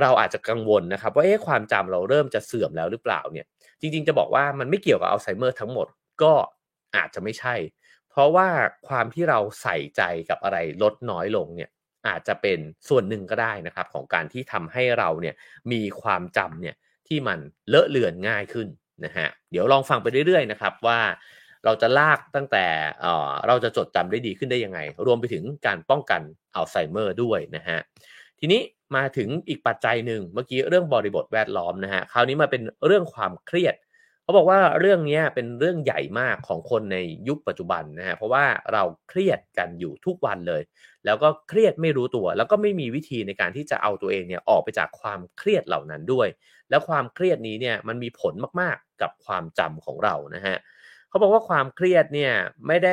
[0.00, 3.46] เราอาจจะกังวลนะครับ ว่าเอ๊ะความจำเราเริ่มจะเสื่อมแล้วหรือเปล่าเนี่ย
[3.80, 5.86] จริง ๆ จะบอกว่ามันไม่เกี่ยวกับอัลไซเมอร์ทั้งหมด
[6.22, 6.32] ก็
[6.96, 7.54] อาจจะไม่ใช่
[8.10, 8.48] เพราะว่า
[8.88, 11.70] ความที่เราใส่ใจกับอะไรลดน้อยลงเนี่ย
[12.08, 15.34] อาจจะเป็นส่วนหนึ่งก็ได้นะครับ ของการที่ทำให้เราเนี่ย
[15.72, 16.76] มีความจำเนี่ย
[17.08, 18.68] ที่มันเลอะเลือนง่ายขึ้น
[19.04, 21.00] นะฮะเดี๋ยวลองฟังไปเรื่อยๆนะครับว่า
[21.64, 22.64] เราจะลากตั้งแต่
[23.46, 26.20] เราจะจดจำได้ดีขึ้นได้ยังไง รวมไปถึงการป้องกัน
[26.54, 27.78] อัลไซเมอร์ด้วยนะฮะ
[28.40, 28.60] ทีนี้
[28.96, 33.74] มาถึงอีกปัจจัยหนึ่งเมื่อกี้เรื่องบริบทแวดล้อมนะฮะคราวนี้มาเป็นเรื่องความเครียด
[34.30, 40.62] เขาบอกว่าเรื่องนี้เป็นเรื่องใหญ่มากของคนในยุคปัจจุบันนะฮะเพราะว่าเราเครียดกันอยู่ทุกวันเลย
[41.04, 46.28] แล้วก็เครียดไม่รู้ตัว แล้วก็ไม่มีวิธีในการที่จะเอาตัวเองเนี่ยออกไปจากความเครียดเหล่านั้นด้วย
[46.70, 50.56] แล้วความเครียดนี้เนี่ยมันมีผลมากๆกับความจำของเรานะฮะ
[51.08, 52.32] เขาบอกว่าความเครียดเนี่ย
[52.66, 52.92] ไม่ได้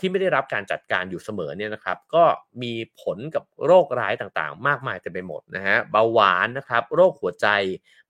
[0.00, 2.24] ที่ไม่ได้รับการจัดการอยู่เสมอเนี่ยนะครับ ก็
[2.62, 7.48] มีผลกับโรคร้ายต่างๆ มากมายเต็มไปหมดนะฮะเบาหวานนะครับ โรคหัวใจ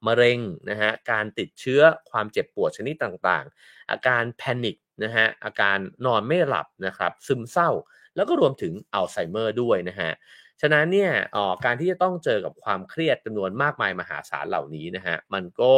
[0.06, 0.38] มะเร็ง
[0.70, 1.80] นะฮะการติดเชื้อ
[2.10, 7.70] ความเจ็บปวดชนิดต่างๆ อาการแพนิคนะฮะอาการนอนไม่หลับนะครับ ซึมเศร้า
[8.16, 10.12] แล้วก็รวมถึงอัลไซเมอร์ด้วยนะฮะ
[10.60, 15.74] ฉะนั้นเนี่ยออการที่จะต้องเจอกับความเครียดจำนวนมากมายมหาศาลเหล่านี้นะฮะมันก็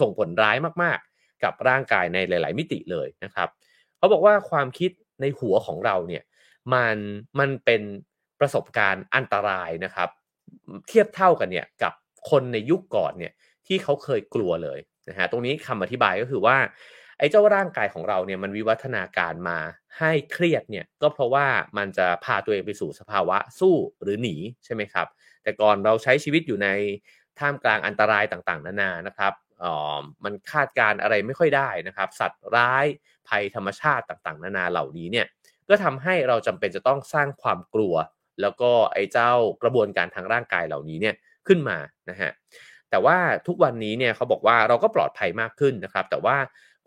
[0.00, 3.48] ส่งผลร้ายมากๆ กับร่างกายในหลาย ๆ มิติเลยนะครับ
[3.98, 6.22] เขาบอกว่าความคิด ในหัวของเราเนี่ย
[6.72, 6.96] มัน
[7.38, 7.82] มันเป็น
[8.40, 10.08] ประสบการณ์อันตรายนะครับ
[10.88, 11.92] เทียบเท่ากันเนี่ยกับ
[12.30, 13.32] คนในยุคก่อนเนี่ย
[13.66, 16.56] ที่เขาเคยกลัวเลยนะฮะตรงนี้คำอธิบายก็คือว่า
[17.18, 19.58] ไอ้เจ้าร่างกายของเราเนี่ยมันวิวัฒนาการมา
[19.98, 21.46] ให้เครียดเนี่ยก็เพราะว่า
[21.78, 25.06] มันจะพาตัวเองไปสู่สภาวะสู้หรือหนีใช่ไหมครับ
[25.42, 26.68] แต่ก่อนเราใช้ชีวิตอยู่ใน
[27.38, 29.32] ท่ามกลางอันตรายต่างๆ นานานะครับ
[30.24, 32.86] มันคาดการอะไรไม่ค่อยได้นะครับ สัตว์ร้าย
[33.28, 35.26] ภัยธรรมชาติต่างๆ นานาเหล่านี้เนี่ย
[35.68, 37.94] ก็ทำให้เราจำเป็นจะต้องสร้างความกลัว
[38.40, 41.14] แล้วก็ไอ้เจ้ากระบวนการทางร่างกายเหล่านี้เนี่ย
[41.46, 41.78] ขึ้นมา
[42.10, 42.30] นะฮะ
[42.90, 43.16] แต่ว่า
[43.46, 46.36] ทุกวันนี้เนี่ยเขาบอกว่าเราก็ปลอดภัยมากขึ้นนะครับ แต่ว่า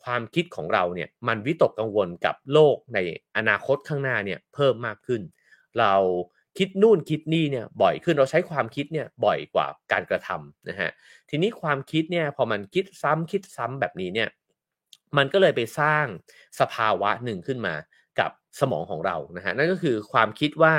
[0.03, 2.99] ความคิดของเราเนี่ยมันวิตกกังวลกับโลกใน
[3.37, 5.21] อนาคตข้างหน้าเนี่ยเพิ่มมากขึ้น
[5.79, 5.93] เรา
[6.59, 10.89] คิดนู่นคิดนี่เนี่ยบ่อยขึ้นเราใช้ความคิดเนี่ยบ่อยกว่าการกระทำนะฮะ
[11.29, 14.29] ทีนี้ความคิดเนี่ยพอมันคิดซ้ำคิดซ้ำแบบนี้เนี่ย
[15.17, 16.05] มันก็เลยไปสร้าง
[16.59, 17.75] สภาวะหนึ่งขึ้นมา
[18.19, 20.73] กับสมองของเรานะฮะนั่นก็คือความคิดว่า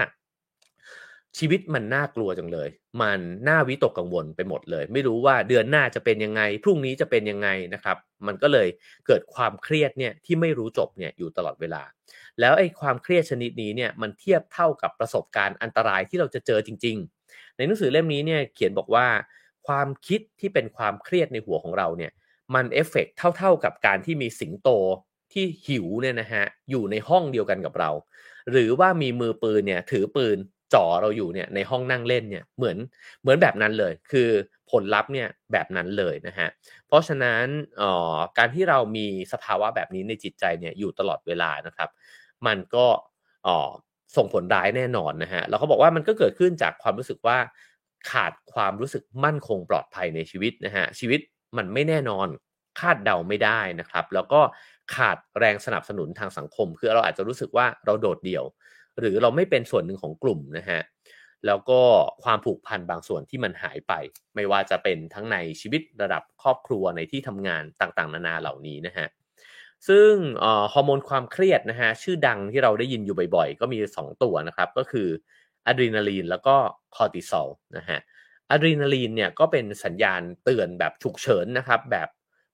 [1.39, 2.69] ชีวิตมันน่ากลัวจังเลย
[3.03, 8.69] มันน่าวิตกกังวลไปหมดเลย ไม่รู้ว่าเดือนหน้าจะเป็นยังไง พรุ่งนี้จะเป็นยังไงนะครับ มันก็เลย
[9.07, 11.83] เกิดความเครียดเนี่ยที่ไม่รู้จบเนี่ยอยู่ตลอดเวลา
[12.41, 16.97] แล้วไอ้ความเครียดชนิดนี้เนี่ยมันเทียบเท่ากับประสบการณ์อันตรายที่เราจะเจอจริง
[17.29, 19.07] ๆ ในหนังสือเล่มนี้เนี่ยเขียนบอกว่า
[19.67, 22.13] ความคิดที่เป็นความเครียดในหัวของเราเนี่ย
[22.55, 24.69] มันเอฟเฟกเท่าๆกับการที่มีสิงโต
[25.33, 27.91] ที่หิวเนี่ยนะฮะอยู่ในห้องเดียวกันกับเรา
[28.51, 30.39] หรือว่ามีมือปืนเนี่ยถือปืน
[30.75, 32.77] จ่อเราอยู่เนี่ยในห้องนั่งเล่นเนี่ยเหมือน
[33.23, 34.29] เหมือนแบบนั้นเลย คือ
[34.71, 36.49] ผลลัพธ์เนี่ยแบบนั้นเลยนะฮะ
[36.87, 37.45] เพราะฉะนั้น
[37.81, 41.89] อ๋อการที่เรามีสภาวะแบบนี้ในจิตใจเนี่ยอยู่ตลอดเวลานะครับ
[42.47, 42.87] มันก็
[43.47, 43.71] อ๋อ
[44.17, 47.39] ส่งผลร้ายแน่นอนนะฮะแล้วเขาบอกว่ามันก็เกิดขึ้นจากความรู้สึกว่า
[48.11, 51.21] ขาดความรู้สึกมั่นคงปลอดภัยในชีวิตนะฮะชีวิต
[51.57, 52.29] มันไม่แน่นอน
[52.81, 54.41] คาดเดาไม่ได้นะครับ แล้วก็
[54.95, 58.45] ขาดแรงสนับสนุนทางสังคม คือเราอาจจะรู้สึกว่าเราโดดเดี่ยว
[58.99, 60.81] หรือเราไม่เป็นส่วนหนึ่งของกลุ่มนะฮะ
[61.47, 61.81] แล้วก็
[62.25, 63.93] ความผูกพันบางส่วนที่มันหายไป
[64.35, 69.07] ไม่ว่าจะเป็นทั้งในชีวิตระดับครอบครัวในที่ทำงานต่างๆ นานาเหล่านี้นะฮะ
[69.89, 70.13] ซึ่ง
[70.73, 75.09] ฮอร์โมนความเครียดนะฮะชื่อดังที่เราได้ยินอยู่บ่อยๆ ก็มี 2 ตัวนะครับ ก็คือ
[75.67, 76.57] อะดรีนาลีนแล้วก็
[76.97, 77.99] คอร์ติซอลนะฮะ
[78.51, 82.09] อะดรีนาลีนเนี่ยก็เป็นสัญญาณเตือนแบบฉุกเฉินนะครับ แบบ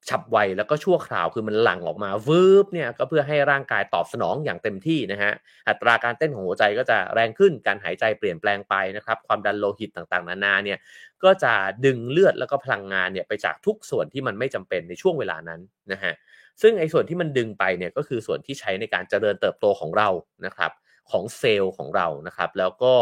[0.09, 5.33] ฉับไวแล้วก็ชั่วคราวคือมันหลั่งออกมาวืบเนี่ยก็เพื่อให้ร่างกายตอบสนองอย่างเต็มที่นะฮะ
[5.69, 10.79] อัตราการเต้นของหัวใจก็จะแรงขึ้นการหายใจเปลี่ยนแปลงไปนะครับความดันโลหิตต่างๆ นานาเนี่ย
[11.25, 11.53] ก็จะ
[11.85, 15.61] ดึงเลือดแล้วก็พลังงานเนี่ยไปจากทุกส่วนที่มันไม่จำเป็นในช่วงเวลานั้น
[15.93, 16.13] นะฮะ
[16.63, 20.09] ซึ่งไอ้ส่วนที่มันดึงไปเนี่ยก็คือส่วนที่ใช้ในการเจริญเติบโตของเรา
[20.47, 20.73] นะครับ
[21.11, 22.95] ของเซลล์ของเรานะครับ แล้วก็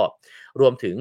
[0.61, 0.97] รวมถึง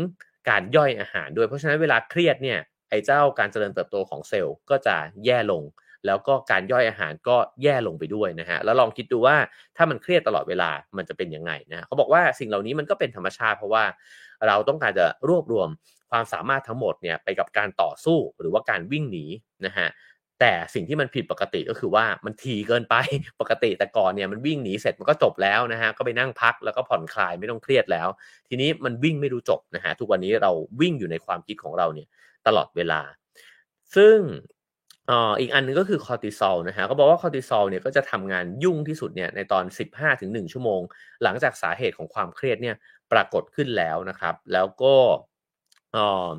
[0.49, 5.63] การย่อยอาหารด้วยเพราะฉะนั้นเวลาเครียดเนี่ยไอ้เจ้าการเจริญเติบโตของเซลล์ก็จะแย่ลง
[6.05, 9.35] แล้วก็การย่อยอาหารก็แย่ลงไปด้วยนะฮะแล้วลองคิดดูว่า
[9.77, 13.83] ถ้ามันเครียดตลอดเวลามันจะเป็นยังไงนะเขาบอกว่าสิ่งเหล่านี้มันก็เป็นธรรมชาติเพราะว่า
[14.47, 15.69] เราต้องการจะรวบรวม
[16.11, 19.25] ความสามารถทั้งหมดเนี่ยไปกับการต่อสู้หรือว่าการวิ่งหนี
[19.65, 19.87] นะฮะ
[20.39, 22.95] แต่สิ่งที่มันผิดปกติก็คือว่ามันทีเกินไป
[23.41, 28.07] ปกติแต่ก่อนเนี่ยมันวิ่งหนีเสร็จมันก็จบแล้วนะฮะก็ไปนั่งพักแล้วก็ผ่อนคลายไม่ต้องเครียดแล้ว
[28.47, 32.07] ทีนี้มันวิ่งไม่รู้จบนะฮะทุกวันนี้เราวิ่งอยู่ในความคิดของเราเนี่ย
[32.47, 33.01] ตลอดเวลา
[33.95, 34.17] ซึ่ง
[35.09, 40.81] อ่ออีกอันนึงก็คือคอร์ติซอลนะฮะก็บอกว่าคอร์ติซอลเนี่ยก็จะทำงานยุ่งที่สุดเนี่ยในตอน 15-1 ชั่วโมง
[41.23, 42.75] หลังจากสาเหตุของความเครียดเนี่ย
[43.11, 44.95] ปรากฏขึ้นแล้วนะครับ แล้วก็
[45.95, 46.29] อ่อ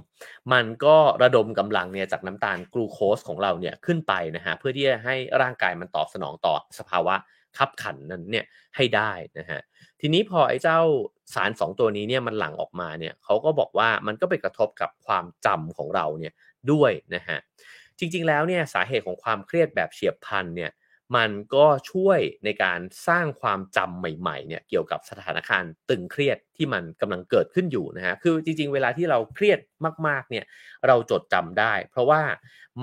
[0.52, 7.14] มันก็ระดมกำลังเนี่ยจากน้ำตาลกลูโคสของเราเนี่ยขึ้นไปนะฮะเพื่อที่จะให้ร่างกายมันตอบสนองต่อสภาวะ
[7.58, 8.44] ขับขันนั้นเนี่ย
[8.76, 9.60] ให้ได้นะฮะ
[10.00, 10.80] ทีนี้พอไอ้เจ้า
[11.34, 16.32] สารสองตัวนี้เนี่ยมันหลั่งออกมาเนี่ยเขาก็บอกว่ามันก็ไปกระทบกับความจำของเราเนี่ย
[16.72, 17.38] ด้วยนะฮะ
[17.98, 20.72] จริง ๆ แล้วเนี่ยสาเหตุของความเครียดแบบเฉียบพลันเนี่ย
[21.16, 29.58] มันก็ช่วยในการสร้างความจำใหม่ๆเนี่ยเกี่ยวกับสถานการณ์ตึงเครียดที่มันกำลังเกิดขึ้นอยู่นะฮะคือจริง ๆ เวลาที่เราเครียด
[30.06, 30.44] มากๆเนี่ย
[30.86, 32.22] เราจดจำได้ เพราะว่า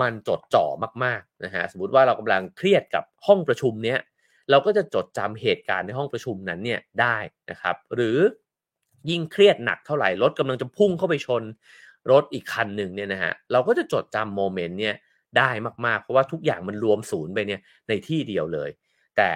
[0.00, 0.66] มันจดจ่อ
[1.04, 3.98] มากๆนะฮะสมมติว่าเรากำลังเครียดกับห้องประชุมเนี้ย
[4.50, 7.16] เราก็จะจดจำเหตุการณ์ในห้องประชุมนั้นเนี่ยได้
[7.50, 8.18] นะครับ หรือ
[9.10, 11.42] ยิ่งเครียดหนักเท่าไหร่รถกำลังจะพุ่งเข้าไปชน
[12.10, 14.94] รถอีกคันหนึ่งเนี่ยนะฮะเราก็จะจดจำโมเมนต์เนี่ย
[15.38, 15.50] ได้
[15.86, 18.70] มากๆ เพราะว่าทุกอย่างมันรวมศูนย์ไปเนี่ยในที่เดียวเลย
[19.16, 19.30] แต่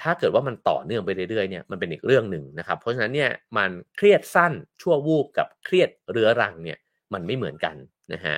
[0.00, 6.78] ถ้าเกิดว่ามันต่อเนื่องไปเรื่อยๆเนี่ยมันเป็นอีกเรื่องหนึ่งนะครับ เพราะฉะนั้นเนี่ยมันเครียดสั้นชั่ววูบกับเครียดเรื้อรังเนี่ย
[7.12, 7.76] มันไม่เหมือนกัน
[8.12, 8.36] นะฮะ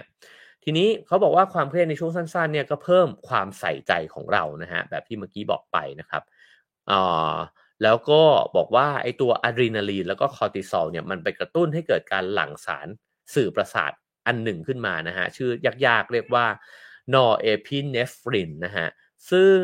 [0.64, 6.22] ทีนี้เขาบอกว่าความเครียดในช่วงสั้นๆเนี่ยก็เพิ่มความใส่ใจของเรานะฮะแบบที่เมื่อกี้บอกไปนะครับ
[6.90, 7.36] อ่า
[7.82, 8.22] แล้วก็
[8.56, 12.88] บอกว่าไอ้ตัวอะดรีนาลีนแล้วก็คอร์ติซอลเนี่ยมันไปกระตุ้นให้เกิดการหลั่งสาร
[13.34, 13.92] สื่อประสาท
[14.26, 15.50] อันหนึ่งขึ้นมานะฮะชื่อ
[15.86, 16.46] ยากๆเรียกว่า
[17.14, 18.88] norepinephrine นะฮะ
[19.30, 19.58] ซึ่ง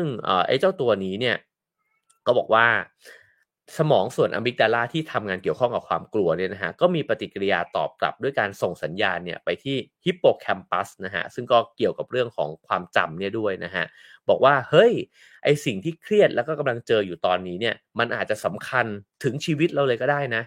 [0.47, 1.37] ไอ้เจ้าตัวนี้เนี่ย
[2.25, 2.67] ก็บอกว่า
[3.77, 13.85] สมองส่วนอะมิกดาลาที่ทำงานเกี่ยวข้องกับความกลัวเนี่ยนะฮะก็มีปฏิกิริยาตอบกลับด้วยการส่งสัญญาณเนี่ยไปที่ฮิปโปแคมปัสนะฮะซึ่งก็เกี่ยวกับเรื่องของความจำเนี่ยด้วยนะฮะ
[14.29, 14.91] บอกว่าเฮ้ย
[15.43, 18.85] ไอสิ่งที่เครียดแล้วก็กำลังเจออยู่ตอนนี้เนี่ยมันอาจจะสำคัญ
[19.23, 20.43] ถึงชีวิตเราเลยก็ได้นะ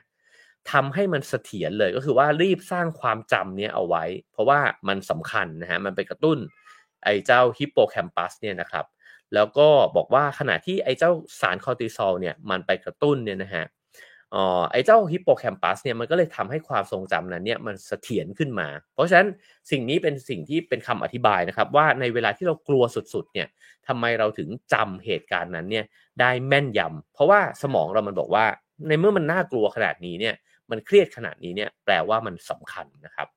[0.72, 6.38] ทำให้มันเสถียรเลยก็คือว่ารีบสร้างความจำเนี้ยเอาไว้ เพราะว่ามันสำคัญนะฮะมันไปกระตุ้น
[7.04, 8.84] ไอ้เจ้าฮิปโปแคมปัสเนี่ยนะครับ
[9.34, 13.64] แล้วก็บอกว่าขณะที่ไอ้เจ้าสารคอร์ติซอลเนี่ยมันไปกระตุ้นเนี่ยนะฮะ
[14.34, 19.28] อ๋อไอ้เจ้าฮิปโปแคมปัสเนี่ยมันก็เลยทำให้ความทรงจำนั้นเนี่ยมันเสถียรขึ้นมา เพราะฉะนั้น
[19.70, 23.48] สิ่งนี้เป็นสิ่งที่เป็นคำอธิบายนะครับ ว่าในเวลาที่เรากลัวสุดๆเนี่ย
[23.86, 25.84] ทำไมเราถึงจำเหตุการณ์นั้นเนี่ย
[26.20, 28.46] ได้แม่นยำเพราะว่าสมองเรามันบอกว่า
[28.88, 30.34] ในเมื่อมันน่ากลัวขนาดนี้เนี่ย
[30.70, 33.28] มันเครียดขนาดนี้เนี่ยแปลว่ามันสำคัญนะครับ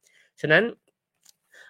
[0.41, 0.63] ฉะนั้น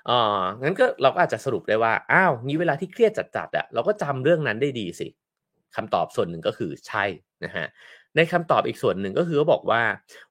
[0.10, 5.08] อ่างั้นก็เราก็อาจจะสรุปได้ว่าอ้าวงี้เวลาที่เครียดจัดๆอะเราก็จำเรื่องนั้นได้ดีสิ
[5.76, 7.06] คำตอบส่วนหนึ่งก็คือใช่
[7.44, 7.68] นะฮะ
[8.16, 9.82] ในคำตอบอีกส่วนหนึ่งก็คือเขาบอกว่า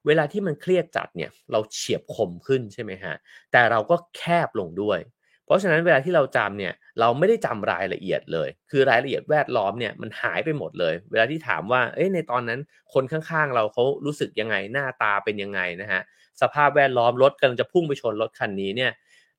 [0.05, 3.15] เวลาที่มันเครียดจัดเนี่ยเราเฉียบคมขึ้นใช่ไหมฮะ
[3.51, 4.99] แต่เราก็แคบลงด้วย
[5.47, 12.59] เพราะฉะนั้นเวลาที่เราจำเนี่ยเราไม่ได้จำรายละเอียดเลย คือรายละเอียดแวดล้อมเนี่ยมันหายไปหมดเลย เวลาที่ถามว่าเอ้ยในตอนนั้น
[12.93, 16.01] คนข้างๆ เราเขารู้สึกยังไงหน้าตาเป็นยังไงนะฮะ
[16.41, 18.91] สภาพแวดล้อมรถกำลังจะพุ่งไปชนรถคันนี้เนี่ย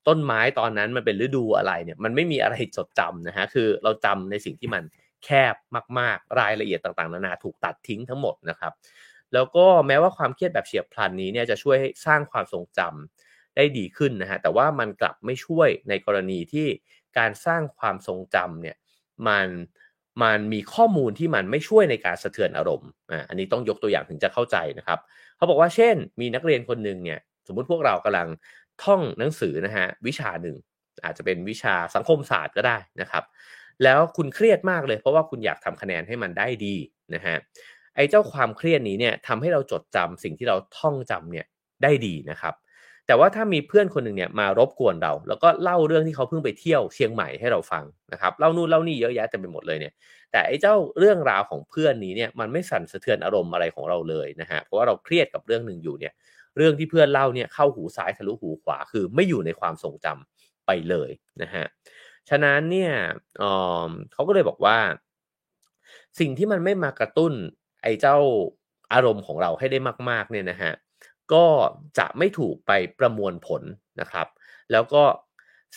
[0.09, 4.83] ต้นไม้ตอนนั้นมันเป็นฤดูอะไรเนี่ยมันไม่มีอะไรจดจำนะฮะคือเราจำในสิ่งที่มัน
[5.25, 5.55] แคบ
[5.99, 8.73] มากๆ รายละเอียดต่างๆ นานาถูกตัดทิ้งทั้งหมดนะครับ
[9.35, 13.28] แล้วก็แม้ว่าความเครียดแบบเฉียบพลันนี้เนี่ยจะช่วยสร้างความทรงจำ
[13.59, 16.67] ได้ดีขึ้นนะฮะแต่ว่ามันกลับไม่ช่วยในกรณีที่
[17.19, 18.77] การสร้างความทรงจำเนี่ย
[19.29, 19.49] มัน
[20.23, 24.99] มันมีข้อมูลที่มันไม่ช่วยในการสะเทือนอารมณ์อ่าอันนี้ต้องยกตัวอย่างถึงจะเข้าใจนะครับ
[25.37, 28.29] เขาบอกว่าเช่น มีนักเรียนคนหนึ่งเนี่ยสมมุติพวกเรากำลัง
[28.85, 30.57] ท่องหนังสือนะฮะวิชาหนึ่ง
[31.05, 33.25] อาจจะเป็นวิชาสังคมศาสตร์ก็ได้นะครับ
[33.85, 36.75] แล้วคุณเครียดมากเลย เพราะว่าคุณอยากทำคะแนนให้มันได้ดี
[37.15, 37.37] นะฮะ
[37.97, 41.47] ไอ้เจ้าความเครียดนี้เนี่ยทำให้เราจดจำสิ่งที่เราท่องจำเนี่ย
[41.83, 42.55] ได้ดีนะครับ
[43.09, 49.93] แต่ว่าถ้ามีเพื่อนคนหนึ่งเนี่ยมารบกวนเรา แล้วก็เล่าเรื่องที่เขาเพิ่งไปเที่ยวเชียงใหม่ให้เราฟังนะครับเล่านู่นเล่านี่เยอะแยะเต็มไปหมดเลยเนี่ย
[50.31, 56.13] แต่ไอ้เจ้าเรื่องราวของเพื่อนนี้เนี่ยมันไม่สั่นสะเทือนอารมณ์อะไรของเราเลยนะฮะเพราะว่าเราเครียดกับเรื่องหนึ่งอยู่เนี่ย
[56.57, 61.11] เรื่องที่เพื่อนเล่าเนี่ยเข้าหูซ้ายทะลุหูขวาคือไม่อยู่ในความทรงจำไปเลย
[61.43, 61.65] นะฮะ
[62.29, 62.93] ฉะนั้นเนี่ย
[64.13, 64.77] เขาก็เลยบอกว่า
[66.19, 67.33] สิ่งที่มันไม่มากระตุ้น
[67.83, 68.17] ไอ้เจ้า
[68.93, 69.79] อารมณ์ของเราให้ได้
[70.11, 70.73] มากๆเนี่ยนะฮะ
[71.33, 71.47] ก็
[71.99, 73.63] จะไม่ถูกไปประมวลผล
[74.01, 74.27] นะครับ
[74.73, 75.05] แล้วก็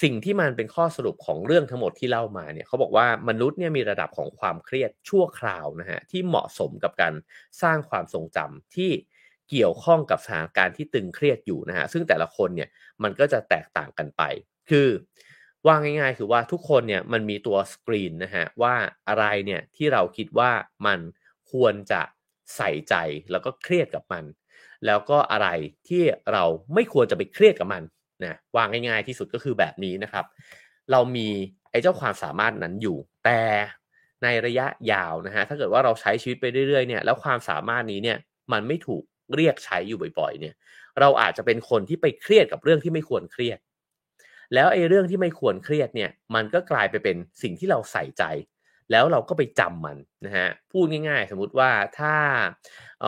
[0.03, 7.13] สิ่งที่มันเป็นข้อสรุปของเรื่องทั้งหมดที่เล่ามาเนี่ยเขาบอกว่ามนุษย์เนี่ยมีระดับของความเครียดชั่วคราวนะฮะที่เหมาะสมกับการ
[7.61, 8.91] สร้างความทรงจำที่
[9.49, 12.69] เกี่ยวข้องกับสถานการณ์ที่ตึงเครียดอยู่นะฮะซึ่งแต่ละคนเนี่ย
[13.03, 14.21] มันก็จะแตกต่างกันไป
[14.69, 14.87] คือ
[15.65, 18.75] ว่าง่ายๆ คือว่าทุกคนเนี่ยมันมีตัวสกรีนนะฮะว่า
[19.09, 20.51] อะไรเนี่ยที่เราคิดว่า
[20.85, 20.99] มัน
[21.51, 22.01] ควรจะ
[22.55, 22.95] ใส่ใจ
[23.31, 24.23] แล้วก็เครียดกับมัน
[24.85, 25.47] แล้วก็อะไร
[25.87, 27.83] ที่เราไม่ควรจะไปเครียดกับมัน
[28.23, 30.25] นะว่าง่ายๆที่สุดก็คือแบบนี้นะครับ
[30.91, 31.27] เรามี
[31.71, 33.41] ไอ้เจ้าความสามารถนั้นอยู่ แต่
[34.23, 38.17] ในระยะยาวนะฮะถ้าเกิดว่าเราใช้ชีวิตไปเรื่อยๆเนี่ยแล้วความสามารถนี้เนี่ย
[38.51, 39.03] มันไม่ถูก
[39.35, 40.55] เรียกใช้อยู่บ่อยๆเนี่ย
[40.99, 43.59] เราอาจจะเป็นคนที่ไปเครียดกับเรื่องที่ไม่ควรเครียด
[44.53, 48.23] แล้วไอ้เรื่องที่ไม่ควรเครียดเนี่ยมันก็กลายไปเป็นสิ่งที่เราใส่ใจ
[48.91, 52.15] แล้วเราก็ไปจำมันนะฮะพูดง่ายๆ สมมุติว่าถ้า
[53.01, 53.03] เ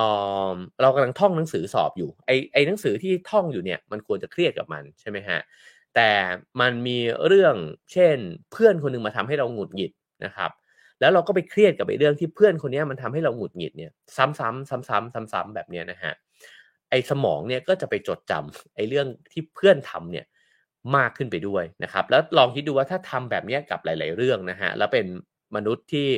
[0.81, 5.39] เรากำลังท่องหนังสือสอบอยู่ไอ้ไอหนังสือที่ท่องอยู่เนี่ยมันควรจะเครียดกับมันใช่ไหมฮะ
[5.95, 6.09] แต่
[6.61, 7.55] มันมีเรื่อง
[7.93, 8.17] เช่น
[8.51, 9.91] เพื่อนคนนึงมาทำให้เราหงุดหงิด
[10.25, 10.51] นะครับ
[10.99, 16.13] แล้วเราก็ไปเครียดกับไอ้เรื่องที่เพื่อนคนนี้มันทำให้เราหงุดหงิดเนี่ยซ้ำๆซ้ำๆซ้ำๆแบบเนี้ยนะฮะ
[16.89, 20.25] ไอ้สมองเนี่ยก็จะไปจดจำไอ้เรื่องที่เพื่อนทำเนี่ย
[20.95, 25.05] มากขึ้นไปด้วยนะครับ แล้วลองคิดดูว่าถ้าทำแบบนี้กับหลาย ๆ เรื่องนะฮะแล้วเป็น
[25.55, 26.09] มนุษย์ที่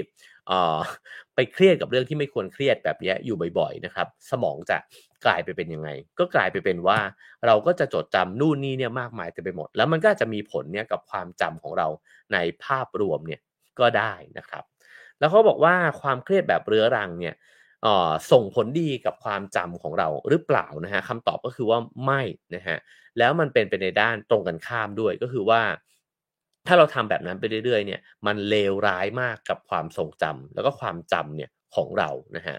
[1.35, 4.77] ไปเครียดกับเรื่องที่ไม่ควรเครียดแบบนี้อยู่บ่อยๆนะครับ สมองจะ
[5.25, 6.99] กลายไปเป็นยังไง ก็กลายไปเป็นว่า
[7.45, 11.87] เราก็จะจดจำนู่นนี่เนี่ยมากมายเต็มไปหมด แล้วมันก็จะมีผลเนี่ยกับความจำของเรา
[12.33, 13.41] ในภาพรวมเนี่ย
[13.79, 14.63] ก็ได้นะครับ
[15.19, 17.35] แล้วเขาบอกว่าความเครียดแบบเรื้อรังเนี่ย
[18.31, 22.21] ส่งผลดีกับความจำของเราหรือเปล่านะฮะคำตอบก็คือว่าไม่
[22.55, 22.77] นะฮะ
[23.17, 25.61] แล้วมันเป็นไปในด้านตรงกันข้ามด้วยก็คือว่า
[26.67, 32.57] ถ้าเราทำแบบนั้นไปเรื่อยๆเนี่ยมันเลวร้ายมากกับความทรงจำแล้วก็ความจำเนี่ยของเรานะฮะ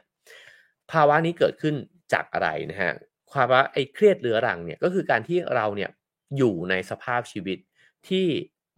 [0.92, 1.74] ภาวะนี้เกิดขึ้น
[2.12, 2.92] จากอะไรนะฮะ
[3.34, 5.90] ภาวะไอ้เครียดเรื้อรังเนี่ยก็คือการที่เราเนี่ย
[6.36, 7.58] อยู่ในสภาพชีวิต
[8.08, 8.26] ที่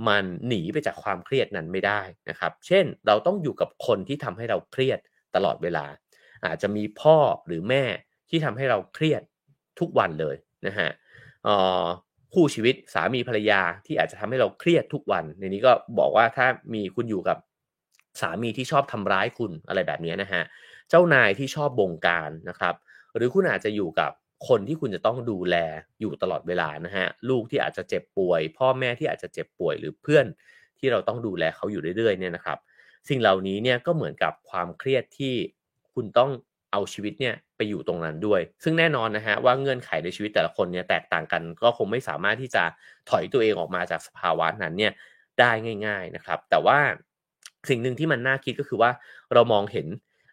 [0.08, 4.98] มันหนีไปจากความเครียดนั้นไม่ได้นะครับ เช่นเราต้องอยู่กับคนที่ทำให้เราเครียด
[5.34, 5.86] ตลอดเวลา
[6.44, 7.84] อาจจะมีพ่อหรือแม่
[8.30, 9.22] ที่ทำให้เราเครียด
[9.78, 10.36] ทุกวันเลย
[10.66, 10.90] นะฮะ
[12.34, 17.38] คู่ชีวิตสามีภรรยาที่อาจจะทำให้เราเครียดทุกวัน ในนี้ก็บอกว่าถ้ามีคุณอยู่กับ
[18.20, 20.42] สามีที่ชอบทำร้ายคุณอะไรแบบนี้นะฮะ
[20.88, 22.74] เจ้านายที่ชอบบงการนะครับ
[23.16, 24.10] หรือคุณอาจจะอยู่กับ
[24.48, 25.56] คนที่คุณจะต้องดูแล
[26.00, 30.26] อยู่ตลอดเวลานะฮะลูกที่อาจจะเจ็บป่วย พ่อแม่ที่อาจจะเจ็บป่วยหรือเพื่อน
[30.78, 32.58] ที่เราต้องดูแลเขาอยู่เรื่อยๆเนี่ยนะครับ
[33.08, 35.34] สิ่งเหล่านี้เนี่ยก็เหมือนกับความเครียดที่
[35.94, 36.30] คุณต้อง
[36.72, 42.64] เอาชีวิตเนี่ยไปอยู่ตรงนั้นด้วย ซึ่งแน่นอนนะฮะว่าเงื่อนไขในชีวิตแต่ละคนเนี่ยแตกต่างกัน ก็คงไม่สามารถที่จะ
[43.10, 44.92] ถอยตัวเองออกมาจากสภาวะนั้นเนี่ย
[45.40, 45.50] ได้
[45.86, 46.78] ง่าย ๆนะครับ แต่ว่า
[47.68, 48.90] สิ่งหนึ่งที่มันน่าคิดก็คือว่า
[49.34, 49.86] เรามองเห็น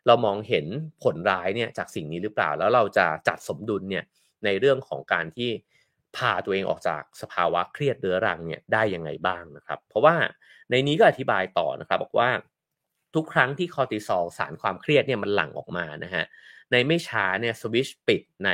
[0.08, 0.66] เรามองเห็น
[1.04, 4.04] ผลร้ายเนี่ยจากสิ่งนี้หรือเปล่า แล้วเราจะจัดสมดุลเนี่ย
[4.46, 5.50] ในเรื่องของการที่
[6.18, 10.16] พาตัวเองออกจากสภาวะเครียดเรื้อรังเนี่ยได้ยังไงบ้างนะครับ เพราะว่า
[10.72, 12.30] ในนี้ก็อธิบายต่อนะครับ บอกว่า
[13.16, 16.26] ทุกครั้งที่คอร์ติซอลสารความเครียดเนี่ยมันหลั่งออกมานะฮะ
[16.72, 18.50] ในไม่ช้าเนี่ยสวิชปิดใน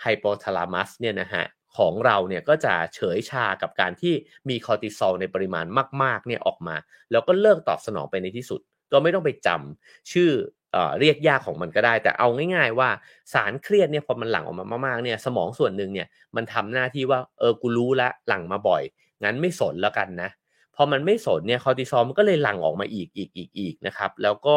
[0.00, 1.44] ไฮโปทาลามัสเนี่ยนะฮะ
[1.76, 4.14] ของเราเนี่ยก็จะเฉยชากับการที่
[4.48, 5.66] มีคอร์ติซอลในปริมาณ
[6.02, 6.76] มากๆเนี่ยออกมา
[7.12, 8.60] แล้วก็เลิกตอบสนองไปในที่สุด
[8.92, 10.30] ก็ไม่ต้องไปจำชื่อ
[11.00, 12.88] เรียกยากของมันก็ได้ แต่เอาง่าย ๆ ว่า
[13.32, 18.82] สารเครียดเนี่ยพอมันหลั่งออกมามากๆเนี่ยสมองส่วนหนึ่งเนี่ยมันทำหน้าที่ว่าเออกูรู้ละหลั่งมาบ่อย
[19.24, 20.30] งั้นไม่สนแล้วกันนะ
[20.76, 24.56] พอมันไม่สนเนี่ยคอร์ติซอลมันก็เลยหลั่งออกมาอีกอีกอีกอีกนะครับ แล้วก็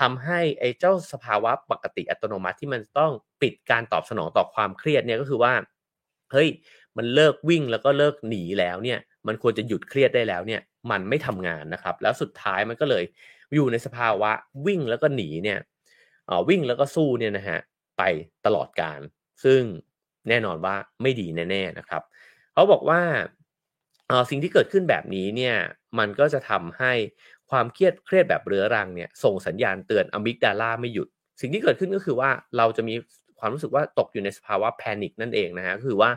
[0.00, 5.52] ทำให้ไอ้เจ้าสภาวะปกติอัตโนมัติที่มันต้องปิดการตอบสนองต่อความเครียดเนี่ยก็คือว่า
[6.32, 6.48] เฮ้ย
[6.96, 13.04] มันเลิกวิ่งแล้วก็เลิกหนีแล้วเนี่ย มันควรจะหยุดเครียดได้แล้วเนี่ย มันไม่ทำงานนะครับ แล้วสุดท้ายมันก็เลย
[13.54, 14.30] อยู่ในสภาวะ
[14.66, 15.58] วิ่งแล้วก็หนีเนี่ย
[16.48, 17.58] วิ่งแล้วก็สู้เนี่ยนะฮะ
[17.98, 18.02] ไป
[18.46, 19.00] ตลอดการ
[19.44, 19.62] ซึ่ง
[20.28, 22.02] แน่นอนว่าไม่ดีแน่ๆนะครับ
[22.52, 23.00] เขาบอกว่า
[24.30, 25.56] สิ่งที่เกิดขึ้นแบบนี้เนี่ย
[25.98, 26.92] มันก็จะทำให้
[27.50, 31.08] ความเครียดเครียดแบบเรื้อรังเนี่ยส่งสัญญาณเตือนอะมิกดาลาไม่หยุด
[31.40, 32.94] สิ่งที่เกิดขึ้นก็คือว่าเราจะมี
[33.38, 36.10] ความรู้สึกว่าตกอยู่ในสภาวะแพนิคนั่นเองนะฮะคือว่า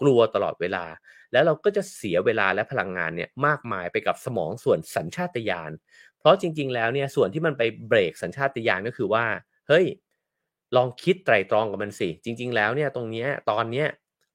[0.00, 0.84] กลัวตลอดเวลา
[1.32, 5.70] แล้วเราก็จะเสียเวลาและพลังงานเนี่ยมากมายไปกับสมองส่วนสัญชาตญาณ
[6.18, 9.24] เพราะจริง ๆ แล้วเนี่ยส่วนที่มันไปเบรกสัญชาตญาณก็คือว่า
[9.68, 9.86] เฮ้ย
[10.76, 13.86] ลองคิดไตรตรองกับมันสิจริง ๆ แล้วเนี่ยตรงเนี้ยตอนเนี้ย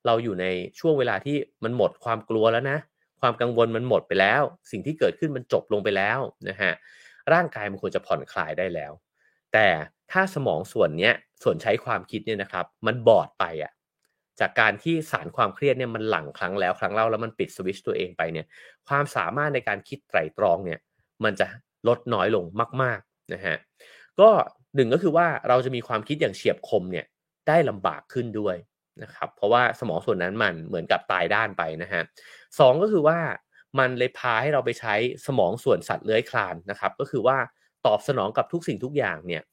[0.05, 0.45] เราอยู่ใน
[0.79, 2.77] ช่วงเวลาที่มันหมดความกลัวแล้วนะ
[3.21, 6.73] ความกังวลมันหมดไปแล้ว สิ่งที่เกิดขึ้นมันจบลงไปแล้วนะฮะ
[7.33, 8.91] ร่างกายมันควรจะผ่อนคลายได้แล้ว
[9.53, 9.67] แต่
[10.11, 13.71] ถ้าสมองส่วนเนี้ยส่วนใช้ความคิดเนี่ยนะครับ มันบอดไปอะ
[14.39, 18.45] จากการที่สารความเครียดเนี่ยมันหลั่งครั้งแล้วครั้งเล่าแล้วมันปิดสวิตช์ตัวเองไปเนี่ย
[18.87, 20.79] ความสามารถในการคิดไตรตรองเนี่ย
[21.23, 21.47] มันจะ
[21.87, 22.45] ลดน้อยลง
[22.81, 23.57] มากๆนะฮะ
[24.19, 24.29] ก็
[24.75, 27.05] หนึ่งก็คือว่าเราจะมีความคิดอย่างเฉียบคมเนี่ย
[27.47, 28.55] ได้ลำบากขึ้นด้วย
[29.03, 32.03] นะครับเพราะว่าสมองส่วนนั้นมันเหมือนกับตายด้านไปนะฮะ
[32.59, 33.19] สองก็คือว่า
[33.79, 34.95] มันเลยพาให้เราไปใช้
[35.27, 37.37] สมองส่วนสัตว์เลื้อยคลานนะครับ ก็คือว่า
[37.85, 39.43] ตอบสนองกับทุกสิ่งทุกอย่างเนี่ย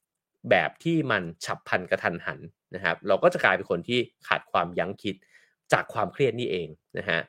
[0.51, 2.41] แบบที่มันฉับพลันกระทันหัน
[2.75, 5.15] นะครับ เราก็จะกลายเป็นคนที่ขาดความยั้งคิด
[5.73, 7.21] จากความเครียดนี่เองนะฮะ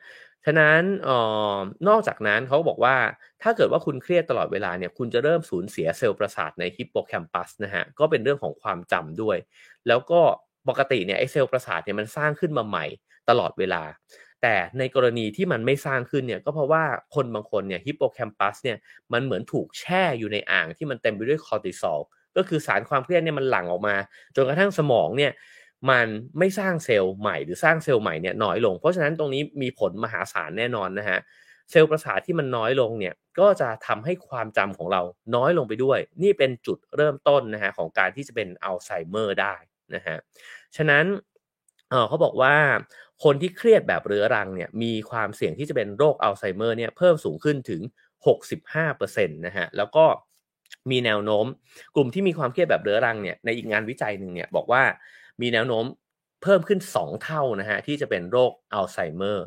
[0.44, 1.10] ฉะนั้นอ
[1.54, 1.56] อ
[1.88, 2.96] นอกจากนั้นเขาบอกว่า
[3.42, 9.36] ถ้าเกิดว่าคุณเครียดตลอดเวลาเนี่ยคุณจะเริ่มสูญเสียเซลล์ประสาทในฮิปโปแคมปัสนะฮะก็เป็นเรื่องของความจำด้วย
[9.88, 10.20] แล้วก็
[10.68, 12.84] ปกติเนี่ยไอเซลล์ประสาทเนี่ยมันสร้างขึ้นมาใหม่
[13.28, 13.82] ตลอดเวลา
[14.42, 16.82] แต่ในกรณีที่มันไม่สร้างขึ้นเนี่ยก็เพราะว่า
[17.14, 18.78] คนบางคนเนี่ยฮิปโปแคมปัสเนี่ย
[19.12, 22.00] มันเหมือนถูกแช่อยู่ในอ่างที่มันเต็มไปด้วยคอร์ติซอล
[22.36, 23.96] ก็คือสารความเครียดเนี่ยมันหลั่งออกมา
[24.36, 25.32] จนกระทั่งสมองเนี่ย
[25.90, 26.06] มัน
[26.38, 31.18] ไม่สร้างเซลล์ใหม่หรือสร้างเซลล์ใหม่เนี่ยน้อยลง เพราะฉะนั้นตรงนี้มีผลมหาศาลแน่นอนนะฮะ
[31.70, 35.02] เซลล์ประสาทที่มันน้อยลงเนี่ยก็จะทำให้ความจำของเรา
[35.36, 39.54] น้อยลงไปด้วย นี่เป็นจุดเริ่มต้นนะฮะของการที่จะเป็นอัลไซเมอร์ได้
[39.94, 40.16] นะฮะ
[40.76, 41.04] ฉะนั้น
[41.90, 42.56] เเขาบอกว่า
[43.24, 47.82] คนที่เครียดแบบเรื้อรังเนี่ยมีความเสี่ยงที่จะเป็นโรคอัลไซเมอร์เนี่ยเพิ่มสูงขึ้นถึง
[48.44, 50.04] 65%นะฮะแล้วก็
[50.90, 51.46] มีแนวโน้ม
[51.94, 54.82] กลุ่มที่มีความเครียดแบบเรื้อรังเนี่ยในอีกงานวิจัยหนึ่งเนี่ยบอกว่า
[55.40, 55.84] มีแนวโน้ม
[56.42, 59.46] เพิ่มขึ้น 2 เท่านะฮะที่จะเป็นโรคอัลไซเมอร์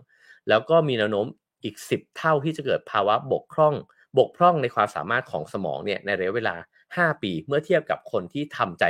[0.49, 1.25] แล้วก็มีแนวโน้ม
[1.63, 3.75] อีก 10 เท่าที่จะเกิดภาวะบกพร่อง
[4.17, 6.56] บกพร่องในความสามารถของสมองเนี่ยในระยะเวลา
[6.89, 8.84] 5 ปีเมื่อเทียบกับคนที่ทำใจ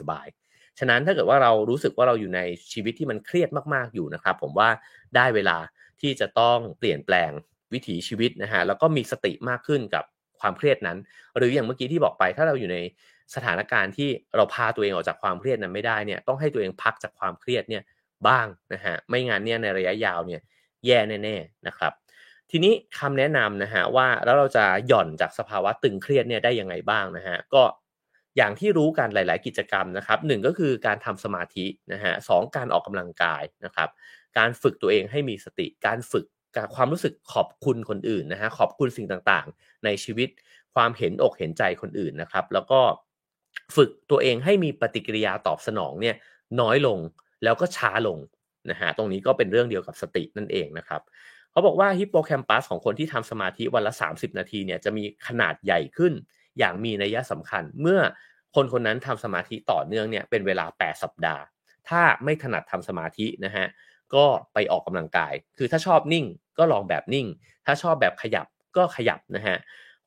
[0.00, 0.45] สบายๆ
[0.78, 2.40] ฉะนั้นถ้าเกิดว่าเรารู้สึกว่าเราอยู่ใน
[2.72, 4.68] ชีวิตที่มันเครียดมากๆอยู่นะครับ ผมว่า
[5.16, 5.58] ได้เวลา
[6.00, 7.30] ที่จะต้องเปลี่ยนแปลง
[7.72, 10.04] วิถีชีวิตนะฮะแล้วก็มีสติมากขึ้นกับ
[10.40, 10.98] ความเครียดนั้น
[11.36, 12.78] หรืออย่างเมื่อกี้ที่บอกไป ถ้าเราอยู่ใน
[13.34, 17.82] สถานการณ์ที่เราพาตัวเองออกจากความเครียดนั้นไม่ได้เนี่ยต้องให้ตัวเองพักจากความเครียดเนี่ย
[18.28, 20.40] บ้างนะฮะไม่งั้นเนี่ยในระยะยาวเนี่ย
[20.86, 21.92] แย่แน่ๆนะครับ
[22.50, 27.62] ทีนี้คำแนะนำนะฮะว่าแล้วเราจะหย่อนจากสภาวะตึงเครียดเนี่ยได้ยังไงบ้างนะฮะก็
[28.36, 33.88] อย่างที่รู้กันหลาย ๆ กิจกรรมนะครับหนึ่งก็คือการทำสมาธินะฮะสองการออกกำลังกายนะครับ
[34.38, 36.26] การฝึกตัวเองให้มีสติการฝึก
[36.76, 40.28] ความรู้สึกขอบคุณคนอื่นนะฮะขอบคุณสิ่งต่างๆ ในชีวิต
[40.74, 42.80] ความเห็นอกเห็นใจคนอื่นนะครับ แล้วก็
[43.76, 46.16] ฝึกตัวเองให้มีปฏิกิริยาตอบสนองเนี่ย
[46.60, 46.98] น้อยลง
[47.44, 48.18] แล้วก็ช้าลง
[48.70, 51.02] นะฮะตรงนี้ก็เป็นเรื่องเดียวกับสตินั่นเองนะครับ
[51.50, 56.12] เขาบอกว่าฮิปโปแคมปัสของคนที่ทำสมาธิวันละ 30 นาทีเนี่ยจะมีขนาดใหญ่ขึ้น
[56.58, 58.00] อย่างมีนัยสำคัญ เมื่อ
[58.54, 61.42] คนคนนั้นทำสมาธิต่อเนื่องเนี่ยเป็นเวลา 8 สัปดาห์
[61.88, 63.66] ถ้าไม่ถนัดทำสมาธินะฮะ
[64.14, 66.26] ก็ไปออกกำลังกาย คือถ้าชอบนิ่ง
[66.58, 67.26] ก็ลองแบบนิ่ง
[67.66, 69.56] ถ้าชอบแบบขยับก็ขยับนะฮะ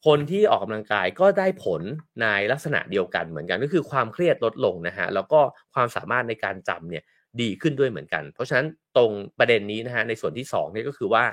[0.06, 1.82] คนที่ออกกำลังกายก็ได้ผล
[2.22, 5.40] ในลักษณะเดียวกันเหมือนกัน ก็คือความเครียดลดลงนะฮะแล้วก็
[5.74, 7.04] ความสามารถในการจำเนี่ย
[7.42, 11.24] ดีขึ้นด้วยเหมือนกัน เพราะฉะนั้นตรงประเด็นนี้นะฮะในส่วนที่2นี่ก็คือว่า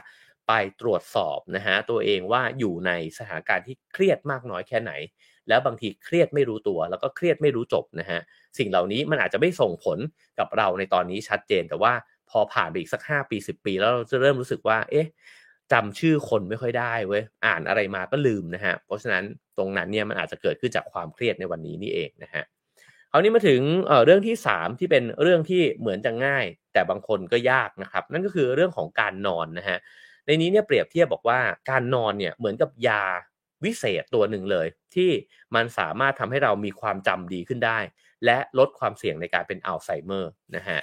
[0.49, 4.93] ไปตรวจสอบนะฮะตัวเองว่าอยู่ในสถานการณ์ที่เครียดมากน้อยแค่ไหน
[5.49, 8.21] แล้วบางทีเครียดไม่รู้ตัว แล้วก็เครียดไม่รู้จบนะฮะ
[8.59, 9.99] สิ่งเหล่านี้มันอาจจะไม่ส่งผล
[10.39, 11.93] กับเราในตอนนี้ชัดเจน แต่ว่า
[12.31, 15.07] พอผ่านไปอีกสัก 5 ปี 10 ปี แล้วเราจะเริ่มรู้สึกว่า เอ๊ะ
[15.73, 19.25] จำชื่อคนไม่ค่อยได้เว้ยอ่านอะไรมาก็ลืมนะฮะเพราะฉะนั้น
[19.59, 22.45] ตรงนั้นเนี่ยมันอาจจะเกิดขึ้นจากความเครียดในวันนี้นี่เองนะฮะ
[23.11, 29.79] คราวนี้มาถึงเเรื่องที่ 3 ที่เป็นเรื่องที่เหมือนจะง่าย แต่บางคนก็ยากนะครับ นั่นก็คือเรื่องของการนอนนะฮะ
[30.27, 33.03] ในนี้เนี่ยเปรียบเทียบบอกว่าการนอนเนี่ยเหมือนกับยา
[33.65, 35.11] วิเศษตัวหนึ่งเลย ที่
[35.55, 37.79] มันสามารถทำให้เรามีความจำดีขึ้นได้
[38.25, 40.81] และลดความเสี่ยงในการเป็นอัลไซเมอร์นะฮะ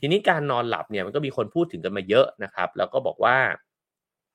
[0.00, 3.38] ทีนี้การนอนหลับเนี่ยมันก็มีคนพูดถึงกันมาเยอะนะครับ แล้วก็บอกว่า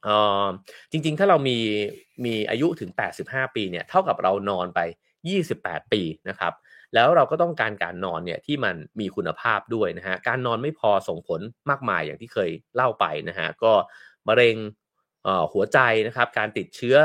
[0.08, 0.10] อ
[0.43, 0.45] อ
[0.91, 1.58] จริงๆ ถ้าเรามี
[2.26, 2.91] มีอายุถึง
[3.24, 4.80] 85 ปีเนี่ยเท่ากับเรานอนไป
[5.38, 6.54] 28 ปีนะครับ
[6.95, 13.74] แล้วเราก็ต้องการการนอนเนี่ยที่มันมีคุณภาพด้วยนะฮะการนอนไม่พอส่งผลมากมายอย่างที่เคยเล่าไปนะฮะก็
[14.27, 14.55] มะเร็ง
[15.53, 16.97] หัวใจนะครับ การติดเชื้อ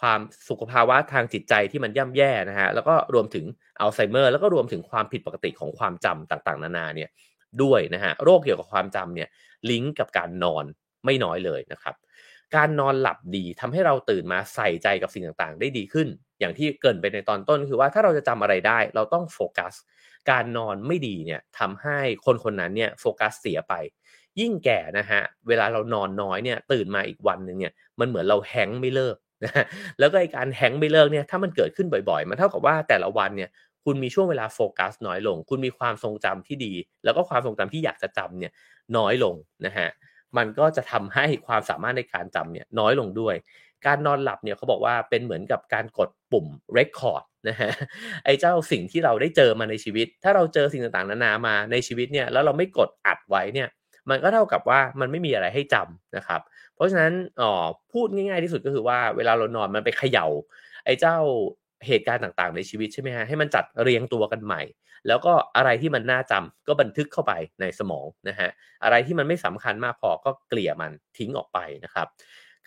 [0.00, 3.44] ความสุขภาวะทางจิตใจที่มันย่ำแย่นะฮะแล้วก็รวมถึง
[3.80, 7.10] อัลไซเมอร์แล้วก็รวมถึงความผิดปกติของความจำต่างๆ นานาเนี่ย
[7.62, 9.28] ด้วยนะฮะโรคเกี่ยวกับความจำเนี่ย
[9.70, 10.64] ลิงก์กับการนอน
[11.04, 11.94] ไม่น้อยเลยนะครับ
[12.56, 16.08] การนอนหลับดีทำให้เราตื่นมาใส่ใจกับสิ่งต่างๆ ได้ดีขึ้น
[16.40, 19.74] อย่างที่เกินไปในตอนต้นคือว่าถ้าเราจะจำอะไรได้ เราต้องโฟกัส
[20.30, 23.74] การนอนไม่ดีเนี่ยทำให้คนคนนั้นเนี่ยโฟกัสเสียไป
[24.40, 29.64] ยิ่งแก่นะฮะเวลาเรานอนน้อยเนี่ยตื่นมาอีกวันหนึ่งเนี่ยมันเหมือนเราแฮงไม่เลิกนะ
[29.98, 33.50] แล้วก็ไอการแฮงไม่เลิกเนี่ยถ้ามันเกิดขึ้นบ่อยๆ มันเท่ากับว่าแต่ละวันเนี่ย
[33.84, 36.72] คุณมีช่วงเวลาโฟกัสน้อยลง คุณมีความทรงจำที่ดี
[37.04, 38.52] แล้วก็ความทรงจำที่อยากจะจำเนี่ย
[38.96, 39.34] น้อยลง
[39.66, 39.88] นะฮะ
[40.36, 43.34] มันก็จะทำให้ความสามารถในการจำเนี่ยน้อยลงด้วย
[43.86, 46.46] การนอนหลับเนี่ยเขาบอกว่าเป็นเหมือนกับการกดปุ่ม
[46.78, 47.70] record นะฮะ
[48.24, 53.68] ไอ้เจ้าสิ่งที่เราได้เจอมาในชีวิต ถ้าเราเจอสิ่งต่างๆนานามาในชีวิตเนี่ยแล้วเราไม่กดอัดไว้เนี่ย
[54.10, 56.40] มันก็เท่ากับว่ามันไม่มีอะไรให้จำนะครับ
[56.74, 57.52] เพราะฉะนั้นอ๋อ
[57.92, 60.26] พูดง่าย ๆที่สุดก็คือว่าเวลาเรานอนมันไปเขย่า
[60.84, 61.16] ไอ้เจ้า
[61.86, 64.62] เหตุการณ์ต่างๆ ในชีวิตใช่ไหมฮะให้มันจัดเรียงตัวกันใหม่
[65.06, 68.48] แล้วก็อะไรที่มันน่าจำก็บันทึกเข้าไปในสมองนะฮะ
[68.84, 72.06] อะไรที่มันไม่สำคัญมากพอก็เกลี่ยมันทิ้งออกไปนะครับ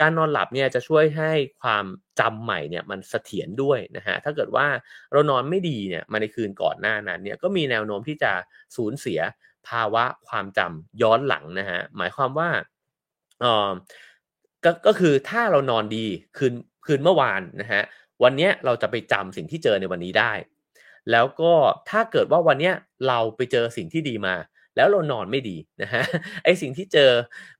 [0.01, 1.31] การนอนหลับเนี่ยจะช่วยให้
[1.61, 1.85] ความ
[2.19, 4.67] จำใหม่เนี่ยมันเสถียรด้วยนะฮะถ้าเกิดว่า
[5.11, 8.31] เรานอนไม่ดีเนี่ยมาในคืนก่อนหน้านั้นเนี่ยก็มีแนวโน้มที่จะ
[8.75, 9.19] สูญเสีย
[9.69, 12.49] ภาวะความจำย้อนหลังนะฮะหมายความว่า
[13.41, 13.71] เออ
[14.63, 16.05] ก็ก็คือถ้าเรานอนดี
[16.37, 16.53] คืน
[16.85, 17.83] คืนเมื่อวานนะฮะ
[18.23, 20.31] วันนี้เราจะไปจำสิ่งที่เจอในวันนี้ได้
[21.11, 21.53] แล้วก็
[21.89, 22.71] ถ้าเกิดว่าวันนี้
[23.07, 24.35] เราไปเจอสิ่งที่ดีมา
[24.75, 26.03] แล้วเรานอนไม่ดีนะฮะ
[26.43, 27.11] ไอสิ่งที่เจอ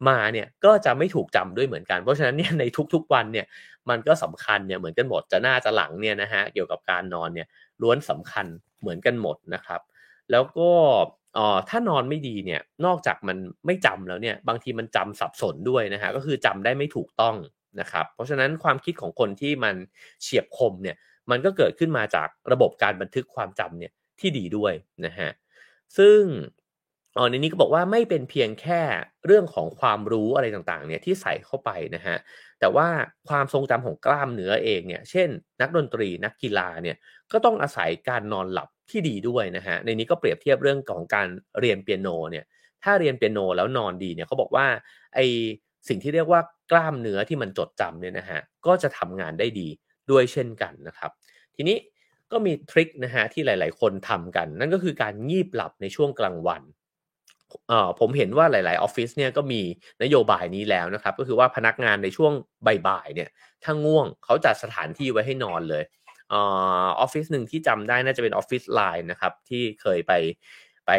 [0.10, 3.46] มาเนี่ยก็จะไม่ถูกจำด้วยเหมือนกัน เพราะฉะนั้นเนี่ยในทุกๆวันเนี่ย
[3.90, 7.48] มันก็สำคัญเนี่ยเหมือนกันหมดจะหน้าจะหลังเนี่ยนะฮะเกี่ยวกับการนอนเนี่ย
[7.82, 8.46] ล้วนสำคัญ
[8.82, 9.82] เหมือนกันหมดนะครับ
[10.32, 10.70] แล้วก็
[11.38, 17.36] อ๋อถ้านอนไม่ดีเนี่ยนอกจากมันไม่จำแล้วเนี่ยบางทีมันจำสับสนด้วยนะฮะก็คือจำได้ไม่ถูกต้อง
[17.80, 19.76] นะครับ เพราะฉะนั้นความคิดของคนที่มัน
[20.22, 20.96] เฉียบคมเนี่ย
[21.32, 24.74] มันก็เกิดขึ้นมาจากระบบการบันทึกความจำเนี่ยที่ดีด้วย
[25.06, 25.30] นะฮะ
[25.98, 26.22] ซึ่ง
[27.18, 28.82] อ๋อในนี้ก็บอกว่าไม่เป็นเพียงแค่
[29.26, 32.18] เรื่องของความรู้อะไรต่างๆเนี่ยที่ใส่เข้าไปนะฮะ
[32.62, 32.88] แต่ว่า
[33.30, 35.30] ความทรงจำของกล้ามเนื้อเองเนี่ย เช่น
[35.62, 36.98] นักดนตรีนักกีฬาเนี่ย
[37.32, 41.28] ก็ต้องอาศัยการนอนหลับที่ดีด้วยนะฮะ ในนี้ก็เปรียบเทียบเรื่องของการ
[41.60, 42.46] เรียนเปียโนเนี่ย
[42.84, 44.66] ถ้าเรียนเปียโนแล้วนอนดีเนี่ยเขาบอกว่า
[45.16, 45.20] ไอ
[45.88, 46.42] สิ่งที่เรียกว่า
[46.72, 49.68] กล้ามเนื้อที่มันจดจำเนี่ยนะฮะ ก็จะทำงานได้ดี
[50.12, 51.12] ด้วยเช่นกันนะครับ
[51.56, 51.78] ทีนี้
[52.32, 56.62] ก็มีทริคนะฮะที่หลาย ๆ คนทำกัน นั่นก็คือการงีบหลับในช่วงกลางวัน
[57.68, 59.62] เอ่อผมเห็นว่าหลาย ๆ ออฟฟิศเนี่ยก็มี
[60.04, 62.34] นโยบายนี้แล้วนะครับ ก็คือว่าพนักงานในช่วง
[62.88, 63.30] บ่ายๆเนี่ย
[63.64, 65.84] ถ้าง่วงเขาจัดสถานที่ไว้ให้นอนเลย
[66.34, 66.36] อ
[67.00, 70.14] อฟฟิศหนึ่งที่จำได้น่าจะเป็นออฟฟิศไลน์นะครับที่เคยไป
[70.88, 70.92] ไป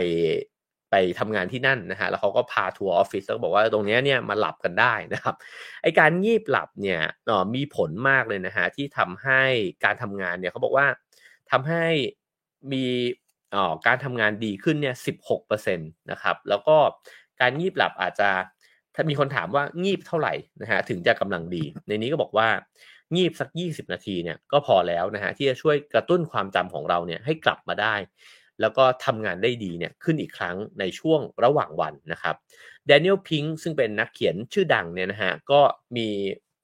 [0.90, 5.34] ไปทำงานที่นั่นนะฮะแล้วเขาก็พาทัวร์ออฟฟิศแล้วบอกว่าตรงนี้เนี่ยมาหลับกันได้นะครับ
[5.82, 7.00] ไอการงีบหลับเนี่ย
[7.54, 9.42] มีผลมากเลยนะฮะที่ทำให้
[9.84, 10.86] การทำงานเนี่ยเขาบอกว่า
[11.50, 11.86] ทำให้
[12.72, 12.84] มี
[13.86, 16.76] การทำงานดีขึ้นเนี่ยสิบหกเปอร์เซ็นตนะครับ แล้วก็
[17.40, 18.30] การงีบหลับอาจจะ
[18.94, 22.48] ถ้ามีคนถามว่างีบเท่าไหร่นะฮะถึงจะกำลังดี ในนี้ก็บอกว่า
[23.16, 27.94] งีบสัก 20 นาทีเนี่ยก็พอแล้วนะฮะที่จะช่วยกระตุ้นความจำของเราเนี่ยให้กลับมาได้
[28.60, 32.34] แล้วก็ทำงานได้ดีเนี่ยขึ้นอีกครั้งในช่วงระหว่างวันนะครับ
[32.86, 35.60] แดเนียลพิงค์ซึ่งเป็นนักเขียนชื่อดังเนี่ยนะฮะก็
[35.96, 36.08] มี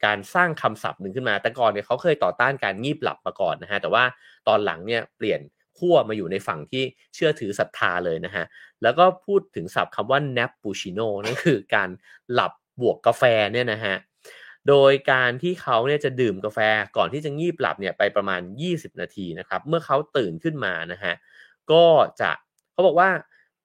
[0.04, 4.04] การสร้างคำศัพท์หนึ่งขึ้นมา แต่ก่อนเนี่ยเขาเคยต่อต้านการงีบหลับมาก่อนนะฮะแต่ว่า
[4.48, 5.40] ตอนหลังเนี่ยเปลี่ยน
[5.78, 6.82] ขั้วมาอยู่ในฝั่งที่
[7.14, 8.44] เชื่อถือศรัทธาเลยนะฮะ
[8.82, 11.88] แล้วก็พูดถึงศัพท์คำว่า nap puccino นั่นคือการ
[12.32, 13.22] หลับบวกกาแฟ
[13.52, 13.96] เนี่ยนะฮะ
[14.68, 16.58] โดยการที่เขาเนี่ยจะดื่มกาแฟ
[16.96, 21.14] ก่อนที่จะงีบหลับเนี่ยไปประมาณ 20 นาทีนะครับ เมื่อเขาตื่นขึ้นมานะฮะ
[21.72, 21.84] ก็
[22.20, 22.30] จะ
[22.72, 23.10] เขาบอกว่า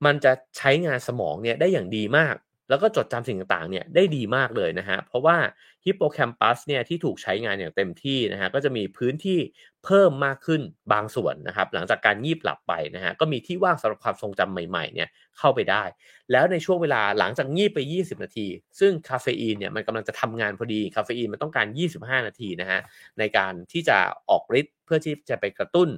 [0.06, 2.36] มันจะใช้งานสมองเนี่ยได้อย่างดีมาก
[2.74, 5.38] แล้วก็จดจำสิ่งต่างๆเนี่ยได้ดีมากเลยนะฮะ เพราะว่า
[5.86, 9.40] ฮิปโปแคมปัสเนี่ยที่ถูกใช้งานอย่างเต็มที่นะฮะก็จะมีพื้นที่
[9.86, 10.62] เพิ่มมากขึ้น
[10.94, 15.84] บางส่วนนะครับ หลังจากการยีบหลับไปนะฮะก็มีที่ว่างสำหรับความทรงจำใหม่ๆเนี่ยเข้าไปได้
[16.32, 18.48] แล้วในช่วงเวลาหลังจากยีบไป 20 นาที
[18.80, 22.80] ซึ่งคาเฟอีนเนี่ยมันกำลังจะทำงานพอดีคาเฟอีนมันต้องการ 25 นาทีนะฮะ
[23.20, 23.98] ในการที่จะ
[24.30, 25.90] ออกฤทธิ์เพื่อที่จะไปกระตุ้น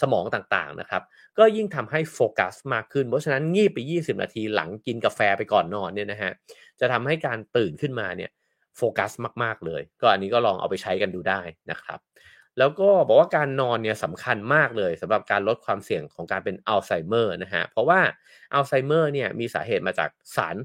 [0.00, 1.02] สมองต่างๆนะครับ
[1.38, 6.32] ก็ยิ่งทำให้โฟกัสมากขึ้น เพราะฉะนั้นงีบไป 20 นาทีหลังกินกาแฟไปก่อนนอนเนี่ยนะฮะ
[6.80, 8.30] จะทำให้การตื่นขึ้นมาเนี่ย
[8.76, 11.40] โฟกัสมากๆเลย ก็อันนี้ก็ลองเอาไปใช้กันดูได้
[11.70, 11.98] นะครับ
[12.58, 18.00] แล้วก็บอกว่าการนอนเนี่ยสำคัญมากเลยสำหรับการลดความเสี่ยงของการเป็นอัลไซเมอร์นะฮะเพราะว่า
[18.54, 20.56] อัลไซเมอร์เนี่ยมีสาเหตุมาจากสาร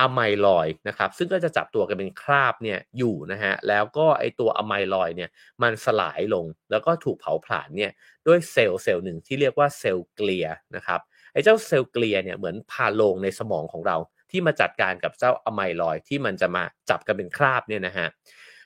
[0.00, 5.30] amyloid นะครับซึ่งก็จะจับตัวกันเป็นคราบเนี่ยอยู่นะฮะแล้วก็ไอตัว amyloid เนี่ย
[5.62, 7.92] มันสลายลงแล้วก็ถูกเผาผลาญเนี่ย
[8.26, 10.46] ด้วยเซลล์เซลล์หนึ่งที่เรียกว่าเซลล์เกลีย
[10.76, 11.00] นะครับ
[11.32, 13.96] ไอเจ้าเซลล์เกลียเนี่ยเหมือนพาลงในสมองของเรา
[14.30, 18.08] ที่มาจัดการกับเจ้าอะไมลอยที่มันจะมาจับกันเป็นคราบเนี่ยนะฮะ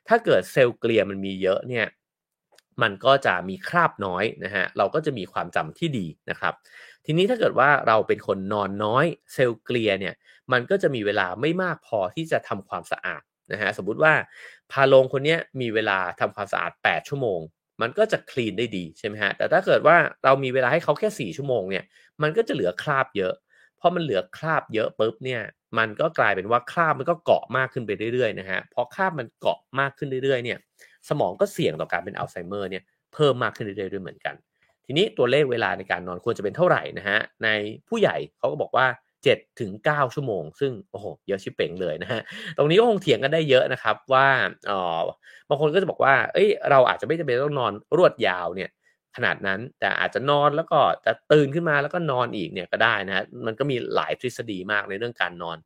[0.09, 1.87] ถ้าเกิดเซลล์เกลียมันมีเยอะเนี่ย
[2.83, 6.55] มันก็จะมีคราบน้อยนะฮะเราก็จะมีความจำที่ดีนะครับ
[7.07, 10.15] ทีนี้ถ้าเกิดว่าเราเป็นคนนอนน้อยเซลล์เกลียเนี่ย
[10.53, 13.23] มันก็จะมีเวลาไม่มากพอที่จะทำความสะอาด
[13.53, 14.13] นะฮะสมมุติว่า
[14.73, 17.41] พาลงคนนี้มีเวลาทำความสะอาด 8 ชั่วโมง
[17.81, 21.85] มันก็จะคลีนได้ดีใช่ไหมฮะแต่ถ้าเกิดว่าเรามีเวลาให้เขาแค่ 4 ชั่วโมงเนี่ย
[22.23, 23.35] มันก็จะเหลือคราบเยอะ
[23.81, 25.43] พอมันเหลือคราบเยอะปุ๊บเนี่ย
[25.79, 30.59] มันก็กลายเป็นว่าคราบมันก็เกาะมากขึ้นไปเรื่อยๆนะฮะพอคราบมันเกาะมากขึ้นเรื่อยๆเนี่ย
[31.09, 32.83] สมองก็เสี่ยงต่อการเป็นอัลไซเมอร์เนี่ย
[33.15, 34.35] เพิ่มมากขึ้นเรื่อยๆด้วยเหมือนกัน
[34.93, 37.49] ทีนี้ตัวเลขเวลาในการนอนควรจะเป็นเท่าไหร่นะฮะใน
[37.89, 38.87] ผู้ใหญ่เขาก็บอกว่า
[39.23, 42.21] 7ถึง9ชั่วโมง ซึ่งโอ้โหเยอะชิบเป่งเลยนะฮะ
[42.57, 44.27] ตรงนี้ก็คงเถียงกันได้เยอะนะครับว่า
[44.71, 45.01] อ๋อ
[45.49, 48.71] บางคนก็จะบอกว่าเอ้ยเราอาจจะไม่จำเป็นต้องนอนรวดยาวเนี่ย
[49.17, 55.59] ขนาดนั้นแต่อาจจะนอนแล้วก็จะตื่นขึ้นมาแล้วก็นอนอีกเนี่ยก็ได้นะมันก็มีหลายทฤษฎีมากในเรื่องการนอน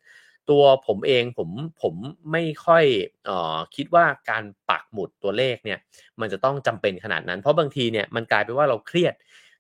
[0.51, 1.49] ตัวผมเองผม
[1.83, 1.95] ผม
[2.33, 2.85] ไม่ค่อย
[3.29, 5.79] ออคิดว่าการปักหมุดตัวเลขเนี่ย
[6.21, 9.15] มันจะต้องจำเป็นขนาดนั้น เพราะบางทีเนี่ยมันกลายเป็นว่าเราเครียด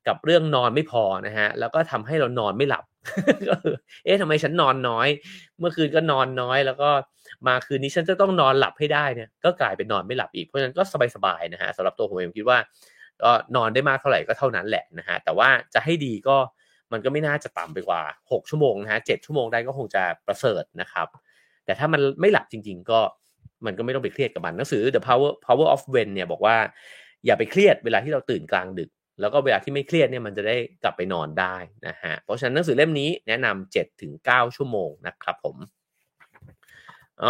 [0.09, 2.85] กับเรื่องนอนไม่พอนะฮะแล้วก็ทำให้เรานอนไม่หลับ
[3.49, 3.75] ก็คือ
[4.05, 5.09] เอ๊ะทำไมฉันนอนน้อย
[5.59, 6.91] เมื่อคืนก็นอนน้อย แล้วก็
[7.47, 10.83] มาคืนนี้ฉันจะต้องนอนหลับให้ได้เนี่ยก็กลายเป็นนอนไม่หลับอีกเพราะฉะนั้นก็
[11.15, 12.59] สบายๆนะฮะสำหรับตัวผมเองคิดว่า
[13.23, 16.37] ก็นอนได้มากเท่าไหร่ก็เท่านั้นแหละนะฮะแต่ว่าจะให้ดีก็
[16.93, 21.09] มันก็ไม่น่าจะต่ำไปกว่า 6 ชั่วโมงนะฮะเชั่วโมงได้ก็คงจะประเสริฐนะครับ
[21.65, 23.01] แต่ถ้ามันไม่หลับจริง ๆ ก็
[23.67, 26.57] มันก็ไม่ต้องไปเครียดกับมันหนังสือ The Power Power of When เนี่ยบอกว่า
[27.27, 31.57] อย่าไปเครียดเวลาที่เราตื่นกลางดึก แล้วก็เวลาที่ไม่เครียดเนี่ยมันจะได้กลับไปนอนได้
[31.87, 35.57] นะฮะเพราะฉะนั้นหนังสือเล่มนี้แนะนำ7ถึง9ชั่วโมงนะครับผม
[37.21, 37.25] เอ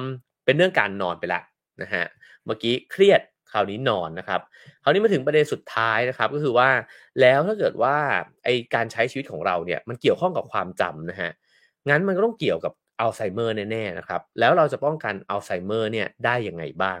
[0.00, 0.02] อ
[0.44, 1.42] เป็นเรื่องการนอนไปละ
[1.82, 2.04] นะฮะ
[2.46, 3.20] เมื่อกี้เครียด
[3.52, 4.40] คราวนี้นอนนะครับ
[4.82, 6.68] คราวนี้มาถึงประเด็นสุดท้ายนะครับ ก็คือว่า
[7.20, 7.96] แล้วถ้าเกิดว่า
[8.44, 11.30] ไอการใช้ชีวิตของเราเนี่ยมันเกี่ยวข้องกับความจำนะฮะ
[11.88, 17.00] งั้นมันก็ต้องเกี่ยวกับอัลไซเมอร์แน่ๆนะครับแล้วเราจะป้องกันอัลไซเมอร์เนี่ยได้ยังไงบ้าง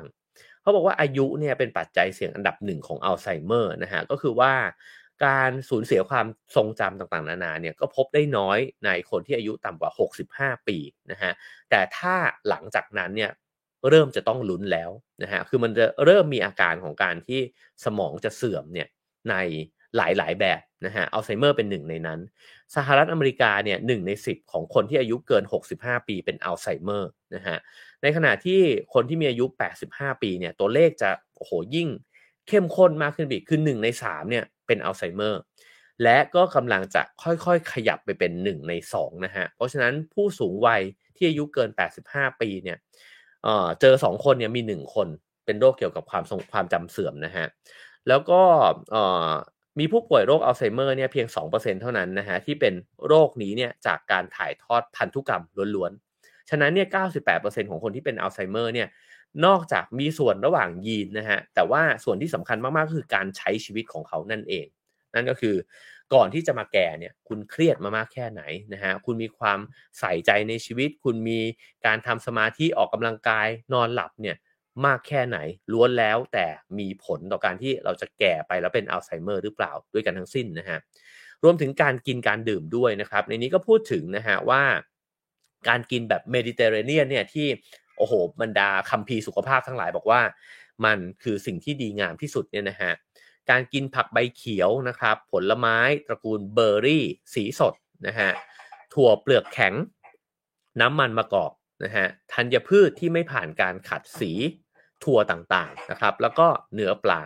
[0.62, 4.52] เขาบอกว่าอายุเนี่ยเป็นปัจจัยเสี่ยงอันดับหนึ่งของอัลไซเมอร์นะฮะก็คือว่า
[5.26, 6.26] การสูญเสียความ
[6.56, 9.90] ทรงจำต่างๆ นานาเนี่ยก็พบได้น้อยในคนที่อายุต่ำกว่า
[10.28, 10.78] 65 ปี
[11.10, 11.32] นะฮะ
[11.70, 12.14] แต่ถ้า
[12.48, 13.30] หลังจากนั้นเนี่ย
[13.88, 14.90] เริ่มจะต้องลุ้นแล้ว
[15.22, 17.40] นะฮะคือมันจะเริ่มมีอาการของการที่
[17.84, 18.88] สมองจะเสื่อมเนี่ย
[19.30, 19.34] ใน
[19.96, 22.20] หลายๆแบบนะฮะอัลไซเมอร์เป็นหนึ่งในนั้น
[22.76, 25.44] สหรัฐอเมริกาเนี่ยหนึ่งใน 10 ของคนที่อายุเกิน
[25.76, 27.58] 65 ปีเป็นอัลไซเมอร์นะฮะ
[28.02, 28.60] ในขณะที่
[28.94, 29.44] คนที่มีอายุ
[29.84, 31.88] 85 ปีเนี่ยตัวเลขจะโอ้โหยิ่ง
[32.48, 35.40] เข้มข้นมากขึ้นอีกคือ1ใน3เนี่ยเป็นอัลไซเมอร์
[36.02, 40.82] และก็กำลังจะค่อยๆ ขยับไปเป็น 1 ใน2นะฮะเพราะฉะนั้นผู้สูงวัย
[41.16, 41.70] ที่อายุเกิน
[42.04, 42.78] 85 ปีเนี่ย
[43.42, 45.08] เเจอ2คนเนี่ยมี1คน
[45.46, 47.46] เป็นโรคเกี่ยวกับความทรงความจำเสื่อมนะฮะ
[48.08, 48.40] แล้วก็
[49.78, 52.74] มีผู้ป่วยโรคอัลไซเมอร์เนี่ยเพียง 2%เท่านั้นนะฮะที่เป็น
[53.06, 55.42] โรคนี้เนี่ยจากการถ่ายทอดพันธุกรรม
[55.76, 56.88] ล้วนๆ ฉะนั้นเนี่ย
[57.28, 58.88] 98%ของคนที่เป็นอัลไซเมอร์เนี่ย
[59.46, 64.66] นอกจากมีส่วนระหว่างยีนนะฮะแต่ว่าส่วนที่สำคัญมากๆ คือการใช้ชีวิตของเขานั่นเอง
[65.14, 65.54] นั่นก็คือ
[66.14, 68.42] ก่อนที่จะมาแก่เนี่ยคุณเครียดมามากแค่ไหน
[68.72, 69.58] นะฮะคุณมีความ
[70.00, 71.40] ใส่ใจในชีวิต คุณมี
[71.86, 74.36] การทำสมาธิออกกำลังกายนอนหลับเนี่ย
[74.86, 75.38] มากแค่ไหน
[75.72, 76.46] ล้วนแล้วแต่
[76.78, 80.78] มีผลต่อการที่เราจะแก่ไปแล้วเป็นอัลไซเมอร์หรือเปล่าด้วยกันทั้งสิ้นนะฮะ
[81.44, 84.62] รวมถึงการกินการดื่มด้วยนะครับ ในนี้ก็พูดถึงนะฮะว่า
[85.68, 87.46] การกินแบบเมดิเตอร์เรเนียนเนี่ยที่
[87.98, 90.20] โอ้โหบรรดาคัมภีร์สุขภาพทั้งหลายบอกว่า
[90.84, 92.92] มันคือสิ่งที่ดีงามที่สุดเนี่ยนะฮะ
[93.50, 97.74] การกินผักใบเขียวนะครับ ผลไม้ตระกูลเบอร์รี่ สีสด
[98.06, 98.30] นะฮะ
[98.92, 99.74] ถั่วเปลือกแข็ง
[100.80, 101.52] น้ำมันมะกอก
[101.84, 104.32] นะฮะธัญพืชที่ไม่ผ่านการขัดสี
[105.04, 107.20] ถั่วต่างๆนะครับ แล้วก็เนื้อปลา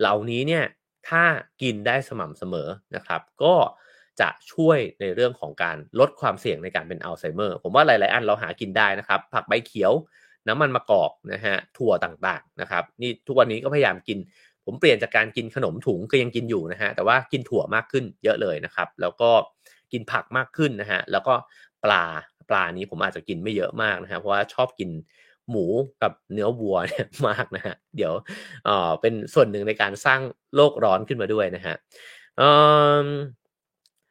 [0.00, 0.64] เหล่านี้เนี่ย
[1.08, 1.24] ถ้า
[1.62, 3.54] กินได้สม่ำเสมอนะครับ ก็
[4.20, 9.92] จะช่วยในเรื่องของการลดความเสี่ยงในการเป็นอัลไซเมอร์ ผมว่าหลาย ๆ อันเราหากินได้นะครับ ผักใบเขียว
[10.48, 14.18] น้ำมันมะกอกนะฮะถั่วต่างๆนะครับ นี่ทุกวันนี้ก็พยายามกิน
[14.70, 19.30] ผมเปลี่ยนจากการกินขนมถุงก็ยังกินอยู่นะฮะแต่ว่ากินถั่วมากขึ้นเยอะเลยนะครับ แล้วก็
[19.92, 21.34] กินผักมากขึ้นนะฮะแล้วก็
[21.84, 22.04] ปลา
[22.48, 24.90] ปลานี้ผมอาจจะกินไม่เยอะมากนะฮะเพราะว่าชอบกิน
[25.50, 25.66] หมู
[26.02, 28.12] กับเนื้อวัวเนี่ยมากนะฮะเดี๋ยว
[28.64, 30.20] เออเป็นส่วนหนึ่งในการสร้าง
[30.56, 31.74] โลกร้อนขึ้นมาด้วยนะฮะ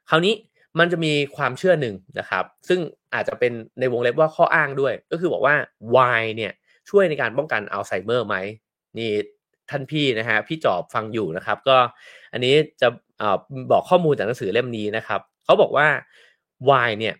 [0.09, 0.33] คราวนี้
[0.79, 2.79] มันจะมีความเชื่อหนึ่งนะครับ ซึ่ง
[3.13, 5.55] อาจจะเป็นในวงเล็บว่าข้ออ้างด้วย ก็คือบอกว่า
[5.91, 6.53] ไวน์เนี่ย
[6.89, 8.35] ช่วยในการป้องกันอัลไซเมอร์ไหม
[8.97, 9.09] นี่
[9.69, 11.77] ท่านพี่นะฮะพี่จอบฟังอยู่นะครับ ก็
[12.33, 12.87] อันนี้จะ
[13.21, 13.23] อ
[13.71, 15.87] บอกข้อมูลจากหนังสือเล่มนี้นะครับเขาบอกว่า
[16.65, 17.15] ไวน์เนี่ย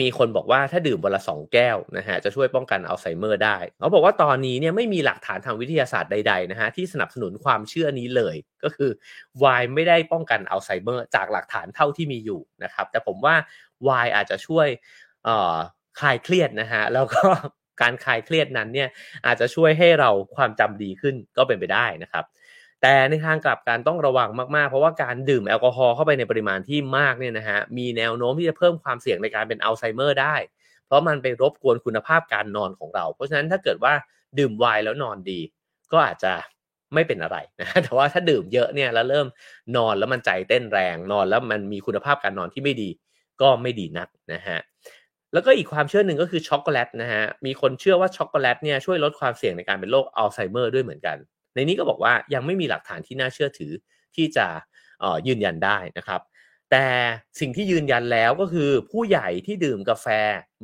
[0.00, 8.90] มีคนบอกว่าถ้าดื่มวันละสองแก้วนะฮะจะช่วยป้องกันอัลไซเมอร์ได้เขาบอกว่าตอนนี้เนี่ยไม่มีหลักฐานทางวิทยาศาสตร์ใดๆนะฮะที่สนับสนุนความเชื่อนี้เลย ก็คือ
[9.38, 13.34] ไวน์ไม่ได้ป้องกันอัลไซเมอร์จากหลักฐานเท่าที่มีอยู่นะครับ แต่ผมว่า
[13.84, 14.66] ไวน์อาจจะช่วย
[16.00, 17.26] คลายเครียดนะฮะแล้วก็
[17.82, 18.88] การคลายเครียดนั้นเนี่ย
[19.26, 22.24] อาจจะช่วยให้เราความจำดีขึ้นก็เป็นไปได้นะครับ
[22.82, 30.34] แต่ในทางกลับกันต้องระวังมากๆ เพราะว่าการดื่มแอลกอฮอล์เข้าไปในปริมาณที่มากเนี่ยนะฮะมีแนวโน้มที่จะเพิ่มความเสี่ยงในการเป็นอัลไซเมอร์ได้
[30.86, 33.92] เพราะมันไปรบกวนคุณภาพการนอนของเรา เพราะฉะนั้นถ้าเกิดว่า
[34.38, 35.40] ดื่มไวน์แล้วนอนดี
[35.92, 36.32] ก็อาจจะ
[36.94, 39.26] ไม่เป็นอะไรนะแต่ว่าถ้าดื่มเยอะเนี่ยแล้วเริ่ม
[39.76, 42.90] นอนแล้วมันใจเต้นแรงนอนแล้วมันมีคุณภาพการนอนที่ไม่ดี
[43.40, 44.58] ก็ไม่ดีนักนะฮะ
[45.32, 51.16] แล้วก็อีกความเชื่อหนึ่งก็คือช็อกโกแลตนะฮะ มีคนเชื่อว่าช็อกโกแลตเนี่ยช่วยลดความเสี่ยงในการเป็นโรคอัลไซเมอร์ด้วยเหมือนกัน
[51.54, 53.72] ในนี้ก็บอกว่ายังไม่มีหลักฐานที่น่าเชื่อถือ
[54.16, 54.46] ที่จะ
[55.26, 56.20] ยืนยันได้นะครับ
[56.70, 56.86] แต่
[57.40, 60.06] สิ่งที่ยืนยันแล้วก็คือผู้ใหญ่ที่ดื่มกาแฟ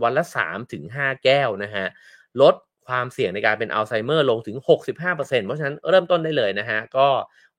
[0.02, 1.86] วันละ3ถึง5แก้วนะฮะ
[2.40, 2.54] ลด
[2.86, 4.56] ความเสี่ยงในการเป็นอัลไซเมอร์ลงถึง
[4.86, 5.06] 65%
[5.46, 7.06] เพราะฉะนั้นเริ่มต้นได้เลยนะฮะ ก็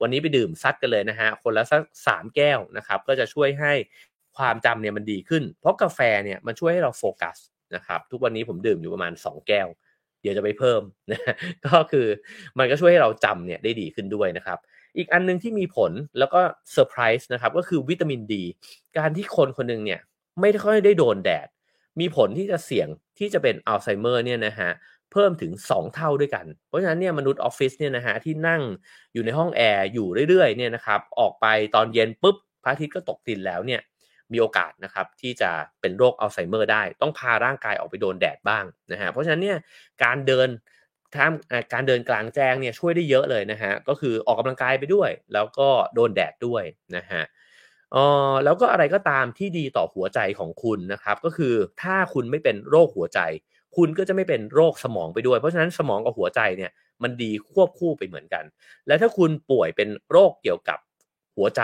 [0.00, 3.72] วันนี้ไปดื่มซัดกันเลยนะฮะ คนละสัก3แก้วนะครับ ก็จะช่วยให้
[4.38, 7.36] ความจำเนี่ยมันดีขึ้น เพราะกาแฟเนี่ยมันช่วยให้เราโฟกัส
[7.74, 9.68] นะครับทุกวันนี้ผมดื่มอยู่ประมาณ 2 แก้ว
[10.22, 11.20] เดี๋ยวจะไปเพิ่มนะ
[11.64, 12.06] ก็คือ
[12.58, 14.58] มันก็ช่วยให้เราจำเนี่ยได้ดีขึ้นด้วยนะครับ
[14.96, 16.40] อีกอันนึงที่มีผลแล้วก็
[16.72, 18.44] เซอร์ไพรส์นะครับก็คือวิตามินดี
[18.98, 20.00] การที่คนคนนึงเนี่ย
[20.40, 21.48] ไม่ค่อยได้โดนแดด
[22.00, 24.70] มีผลที่จะเสี่ยงที่จะเป็นอัลไซเมอร์เนี่ยนะฮะ
[25.12, 28.62] เพิ่มถึง 2 เท่าด้วยกัน เพราะฉะนั้นเนี่ยมนุษย์ออฟฟิศเนี่ยนะฮะที่นั่ง
[29.12, 33.80] อยู่ในห้องแอร์อยู่เรื่อยๆเนี่ยนะครับออกไปตอนเย็นปุ๊บพระอาทิตย์ก็ตกดินแล้วเนี่ย
[34.32, 35.50] มีโอกาสนะครับที่จะ
[35.80, 39.58] เป็นโรคอัลไซเมอร์ได้ ต้องพาร่างกายออกไปโดนแดดบ้างนะฮะเพราะฉะนั้นเนี่ย
[40.04, 40.48] การเดิน
[41.14, 41.32] ท่าม
[41.72, 46.62] การเดินกลางแจ้งเนี่ยช่วยได้เยอะเลยนะฮะก็คือออกกำลังกายไปด้วย แล้วก็โดนแดดด้วย
[46.96, 47.22] นะฮะ
[47.94, 47.96] อ
[48.30, 53.20] อแล้วก็อะไรก็ตามที่ดีต่อหัวใจของคุณนะครับ ก็คือถ้าคุณไม่เป็นโรคหัวใจ
[53.76, 56.70] คุณก็จะไม่เป็นโรคสมองไปด้วย เพราะฉะนั้นสมองกับหัวใจเนี่ย
[57.02, 58.44] มันดีควบคู่ไปเหมือนกัน
[58.86, 60.78] และถ้าคุณป่วยเป็นโรคเกี่ยวกับ
[61.36, 61.62] หัวใจ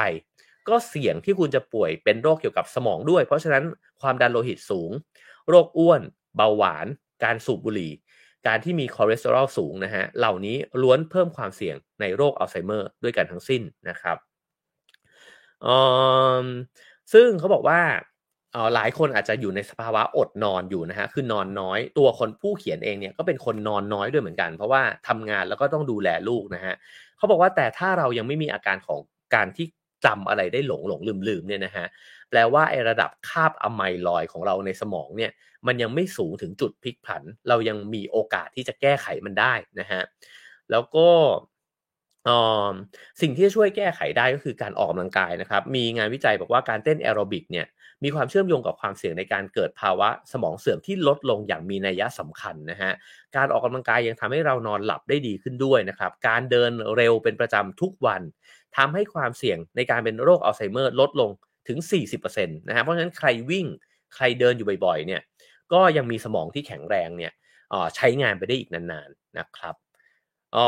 [0.68, 3.64] ก็เสี่ยงที่คุณจะป่วยเป็นโรคเกี่ยวกับสมองด้วย เพราะฉะนั้น
[4.00, 4.90] ความดันโลหิตสูง
[5.48, 6.00] โรคอ้วน
[6.36, 6.86] เบาหวาน
[7.24, 7.92] การสูบบุหรี่
[8.46, 14.16] การที่มีคอเลสเตอรอลสูงนะฮะ เหล่านี้ล้วนเพิ่มความเสี่ยงในโรคอัลไซเมอร์ด้วยกันทั้งสิ้นนะครับ
[17.12, 17.80] ซึ่งเขาบอกว่า
[18.74, 26.74] หลายคนอาจจะอยู่ในสภาวะอดนอนอยู่นะฮะ คือนอนน้อย ตัวคนผู้เขียนเองเนี่ยก็เป็นคนนอนน้อยด้วยเหมือนกัน เพราะว่าทำงานแล้วก็ต้องดูแลลูกนะฮะ
[27.16, 29.00] เขาบอกว่าแต่ถ้าเรายังไม่มีอาการของ
[29.34, 29.66] การที่
[30.06, 31.86] จำอะไรได้หลงหลงลืมลืมเนี่ยนะฮะ
[32.30, 35.30] แปลว่าไอระดับคาบอะไมลอยของเราในสมองเนี่ย
[35.66, 40.02] มันยังไม่สูงถึงจุดพลิกผัน เรายังมีโอกาสที่จะแก้ไขมันได้นะฮะ
[40.70, 41.08] แล้วก็
[43.20, 47.66] สิ่งที่จะช่วยแก้ไขได้ก็คือการออกกำลังกายนะครับ มีงานวิจัยบอกว่าการเต้นแอโรบิกเนี่ย
[48.04, 52.92] มีความเชื่อมโยงกับความเสี่ยงในการเกิดภาวะสมองเสื่อมที่ลดลงอย่างมีนัยสำคัญนะฮะ
[53.36, 58.22] การออกกำลังกายยังทำให้เรานอนหลับได้ดีขึ้นด้วยนะครับ การเดินเร็วเป็นประจำทุกวัน
[58.76, 61.30] ทำให้ความเสี่ยงในการเป็นโรคอัลไซเมอร์ลดลง
[61.68, 61.78] ถึง
[62.12, 63.66] 40%นะฮะเพราะฉะนั้นใครวิ่ง
[64.14, 65.22] ใครเดินอยู่บ่อยๆเนี่ย
[65.72, 67.32] ก็ยังมีสมองที่แข็งแรงเนี่ย
[67.96, 69.74] ใช้งานไปได้อีกนานๆนะครับ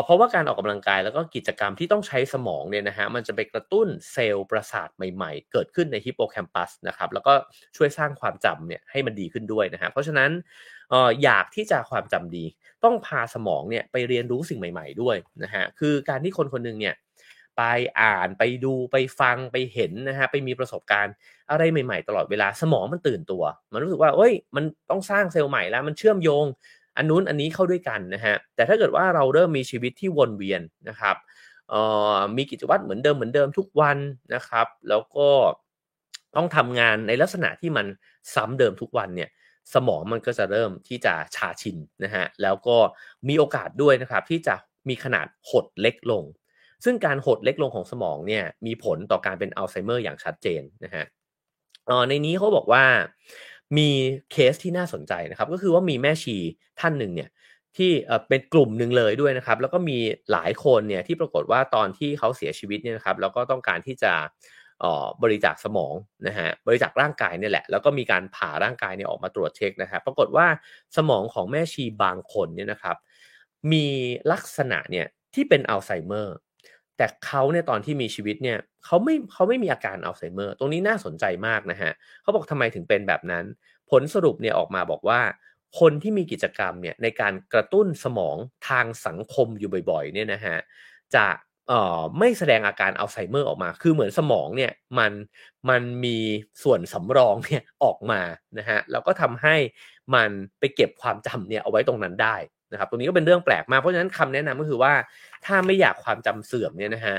[0.04, 7.32] เพราะว่าการออกกำลังกายแล้วก็กิจกรรมที่ต้องใช้สมองเนี่ยนะฮะมันจะไปกระตุ้นเซลล์ประสาทใหม่ๆ เกิดขึ้นในฮิปโปแคมปัสนะครับแล้วก็
[7.76, 10.30] ช่วยสร้างความจำเนี่ยให้มันดีขึ้นด้วยนะฮะเพราะฉะนั้น
[11.22, 12.44] อยากที่จะความจำดี
[12.84, 16.94] ต้องพาสมองเนี่ยไปเรียนรู้สิ่งใหม่ ๆด้วยนะฮะคือการที่คนคนนึงเนี่ย
[17.56, 17.62] ไป
[18.00, 21.14] อ่านไปดูไปฟังไปเห็นนะฮะไปมีประสบการณ์
[21.50, 23.42] อะไรใหม่ๆ ตลอดเวลาสมองมันตื่นตัว
[23.72, 26.44] มันรู้สึกว่าเอ้ย มันต้องสร้างเซลล์ใหม่แล้ว มันเชื่อมโยง
[26.96, 31.16] อันนู้นอันนี้เข้าด้วยกันนะฮะแต่ถ้าเกิดว่าเราเริ่มมีชีวิตที่วนเวียนนะครับ
[32.36, 33.98] มีกิจวัตรเหมือนเดิมเหมือนเดิมทุกวัน
[34.34, 35.28] นะครับ แล้วก็
[36.36, 37.86] ต้องทำงานในลักษณะที่มัน
[38.34, 39.30] ซ้ำเดิมทุกวันเนี่ย
[39.74, 42.76] สมองมันก็จะเริ่มที่จะชาชินนะฮะแล้วก็
[43.28, 44.54] มีโอกาสด้วยนะครับที่จะ
[44.88, 46.24] มีขนาดหดเล็กลง
[46.84, 51.04] ซึ่งการหดเล็กลงของสมองเนี่ยมีผลต่อการเป็นอัลไซเมอร์อย่างชัดเจนนะฮะ
[52.08, 52.84] ในนี้เขาบอกว่า
[53.78, 53.88] มี
[54.32, 56.36] เคสที่น่าสนใจนะครับก็คือว่ามีแม่ชี
[56.80, 57.30] ท่านหนึ่งเนี่ย
[57.76, 57.90] ที่
[58.28, 59.98] เป็นกลุ่มหนึ่งเลยด้วยนะครับ แล้วก็มี
[60.32, 64.12] หลายคนเนี่ยที่ปรากฏว่าตอนที่เขาเสียชีวิตเนี่ยนะครับแล้วก็ต้องการที่จะ
[65.22, 65.94] บริจาคสมอง
[66.26, 70.46] นะฮะบริจาคร่างกายเนี่ยแหละ แล้วก็มีการผ่าร่างกายเนี่ยออกมาตรวจเช็คนะครับปรากฏว่า
[70.96, 72.96] สมองของแม่ชีบางคนเนี่ยนะครับ
[73.72, 73.86] มี
[74.32, 76.34] ลักษณะเนี่ยที่เป็นอัลไซเมอร์
[76.96, 81.92] แต่เขาเนี่ยตอนที่มีชีวิตเนี่ยเขาไม่เขาไม่มีอาการอัลไซเมอร์ ตรงนี้น่าสนใจมากนะฮะ
[82.22, 83.44] เขาบอกทำไมถึงเป็นแบบนั้น
[83.90, 85.20] ผลสรุปเนี่ยออกมาบอกว่า
[85.80, 88.36] คนที่มีกิจกรรมเนี่ยในการกระตุ้นสมอง
[88.68, 90.56] ทางสังคมอยู่บ่อยๆเนี่ยนะฮะ
[91.14, 91.26] จะ
[91.68, 95.12] เอ่อไม่แสดงอาการอัลไซเมอร์ออกมา คือเหมือนสมองเนี่ยมัน
[95.68, 96.18] มันมี
[96.62, 98.20] ส่วนสำรองเนี่ยออกมา
[98.58, 99.56] นะฮะ แล้วก็ทำให้
[100.14, 102.36] มันไปเก็บความจำเนี่ยเอาไว้ตรงนั้นได้
[102.72, 104.94] นะครับตรงนี้ก็เป็นเรื่องแปลกมากเพราะฉะนั้นคำแนะนำก็คือว่า
[105.46, 107.16] ถ้าไม่อยากความจำเสื่อมเนี่ยนะฮะ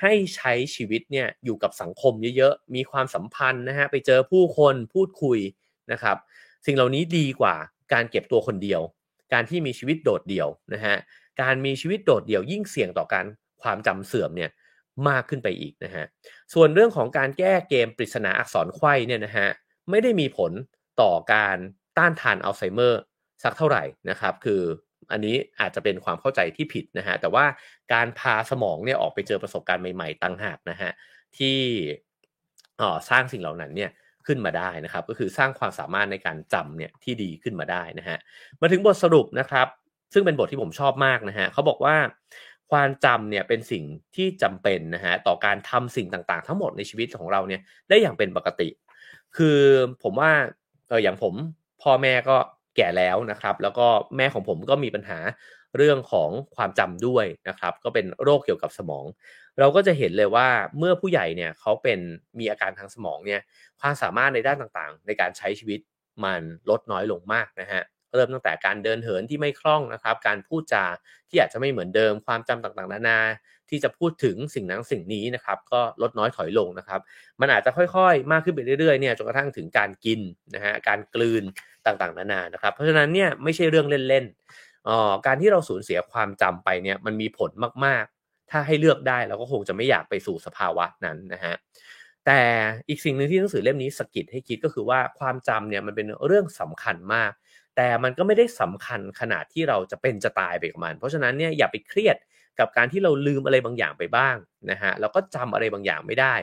[0.00, 5.38] ให้ใช้ชีวิตเนี่ยอยู่กับสังคมเยอะๆ มีความสัมพันธ์นะฮะไปเจอผู้คนพูดคุย
[5.92, 6.16] นะครับ
[6.66, 7.54] สิ่งเหล่านี้ดีกว่า
[7.92, 8.80] การเก็บตัวคนเดียว
[9.32, 10.96] การที่มีชีวิตโดดเดี่ยวนะฮะ
[11.42, 13.26] การมีชีวิตโดดเดี่ยวยิ่งเสี่ยงต่อการ
[13.62, 14.50] ความจำเสื่อมเนี่ย
[15.08, 16.04] มากขึ้นไปอีกนะฮะ
[16.54, 19.48] ส่วนเรื่องของการแก้เกมปริศนาอักษรไข้เนี่ยนะฮะ
[19.90, 20.52] ไม่ได้มีผล
[21.00, 21.56] ต่อการ
[21.98, 23.00] ต้านทานอัลไซเมอร์
[23.42, 24.62] สักเท่าไหร่นะครับ คือ
[25.12, 27.44] อันนี้อาจจะเป็นความเข้าใจที่ผิดนะฮะแต่ว่า
[27.92, 30.90] การพาสมองเนี่ยออกไปเจอประสบการณ์ใหม่ๆตั้งหากนะฮะ
[31.38, 31.58] ที่
[33.10, 33.90] สร้างสิ่งเหล่านั้นเนี่ย
[34.26, 38.18] ขึ้นมาได้นะครับ ก็คือสร้างความสามารถในการจำเนี่ยที่ดีขึ้นมาได้นะฮะ
[38.60, 39.66] มาถึงบทสรุปนะครับ
[40.12, 41.96] ซึ่งเป็นบทที่ผมชอบมากนะฮะเขาบอกว่า
[42.72, 43.84] ความจำเนี่ยเป็นสิ่ง
[44.16, 48.68] ที่จำเป็นนะฮะต่อการทำสิ่งต่างๆ ทั้งหมดในชีวิตของเราเนี่ยได้อย่างเป็นปกติ
[49.36, 49.58] คือ
[50.02, 50.30] ผมว่า
[50.88, 51.34] เอออย่างผม
[51.82, 52.36] พ่อแม่ก็
[52.76, 55.18] แก่แล้วนะครับ แล้วก็แม่ของผมก็มีปัญหา
[55.76, 59.04] เรื่องของความจำด้วยนะครับ ก็เป็นโรคเกี่ยวกับสมอง
[59.58, 60.48] เราก็จะเห็นเลยว่า
[60.78, 61.98] เมื่อผู้ใหญ่เนี่ยเขาเป็น
[62.38, 63.40] มีอาการทางสมองเนี่ย
[63.80, 65.80] ความสามารถในด้านต่างๆ ในการใช้ชีวิต
[66.24, 67.82] มันลดน้อยลงมากนะฮะ
[68.14, 70.84] เริ่มตั้งแต่การเดินเหินที่ไม่คล่องนะครับ การพูดจา
[71.28, 73.18] ที่อาจจะไม่เหมือนเดิมความจำต่างๆ นานา
[73.70, 77.00] ที่จะพูดถึงสิ่งนั้นสิ่งนี้นะครับ ก็ลดน้อยถอยลงนะครับ
[77.40, 80.20] มันอาจจะค่อยๆ มากขึ้นไปเรื่อยๆเนี่ยจนกระทั่งถึงการกิน
[80.54, 81.42] นะฮะการกลืน
[81.86, 87.50] ต่างๆ นานานะครับ เพราะฉะนั้นเนี่ยไม่ใช่เรื่องเล่นๆอ๋อการที่เราสูญเสียความจำไปเนี่ยมันมีผล
[87.84, 91.54] มากๆ ถ้าให้เลือกได้เราก็คงจะไม่อยากไปสู่สภาวะนั้นนะฮะ
[92.26, 92.40] แต่
[92.88, 97.32] อีกสิ่งหนึ่งที่หนังสือเล่มนี้สกิดให้คิดก็คือว่าความจำเนี่ยมันเป็นเรื่องสำคัญมาก
[97.76, 102.16] แต่มันก็ไม่ได้สำคัญขนาดที่เราจะเป็นจะตายไปกับมัน เพราะฉะนั้นเนี่ยอย่าไปเครียด
[102.58, 104.36] กับการที่เราลืมอะไรบางอย่างไปบ้าง
[104.70, 106.34] นะฮะแล้วก็จำอะไรบางอย่างไม่ได้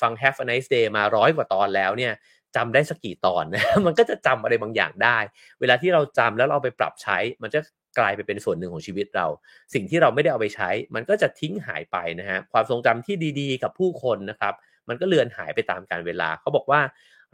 [0.00, 2.12] ฟัง Have a nice day มาร้อยกว่าตอนแล้วเนี่ย
[2.56, 5.18] จำได้สักกี่ตอนนะมันก็จะจำอะไรบางอย่างได้
[5.60, 7.60] เวลาที่เราจำแล้วเราไปปรับใช้ มันจะ
[7.98, 9.26] กลายไปเป็นส่วนหนึ่งของชีวิตเรา
[9.74, 14.54] สิ่งที่เราไม่ได้เอาไปใช้ มันก็จะทิ้งหายไปนะฮะความทรงจำที่ดีๆ กับผู้คนนะครับ
[14.88, 16.80] มันก็เลือนหายไปตามกาลเวลาเขาบอกว่า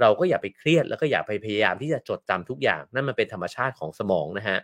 [0.01, 4.59] เราก็อย่าไปเครียดแล้วก็อย่าไปพยายามที่จะจดจำทุกอย่าง นั่นมันเป็นธรรมชาติของสมองนะฮะ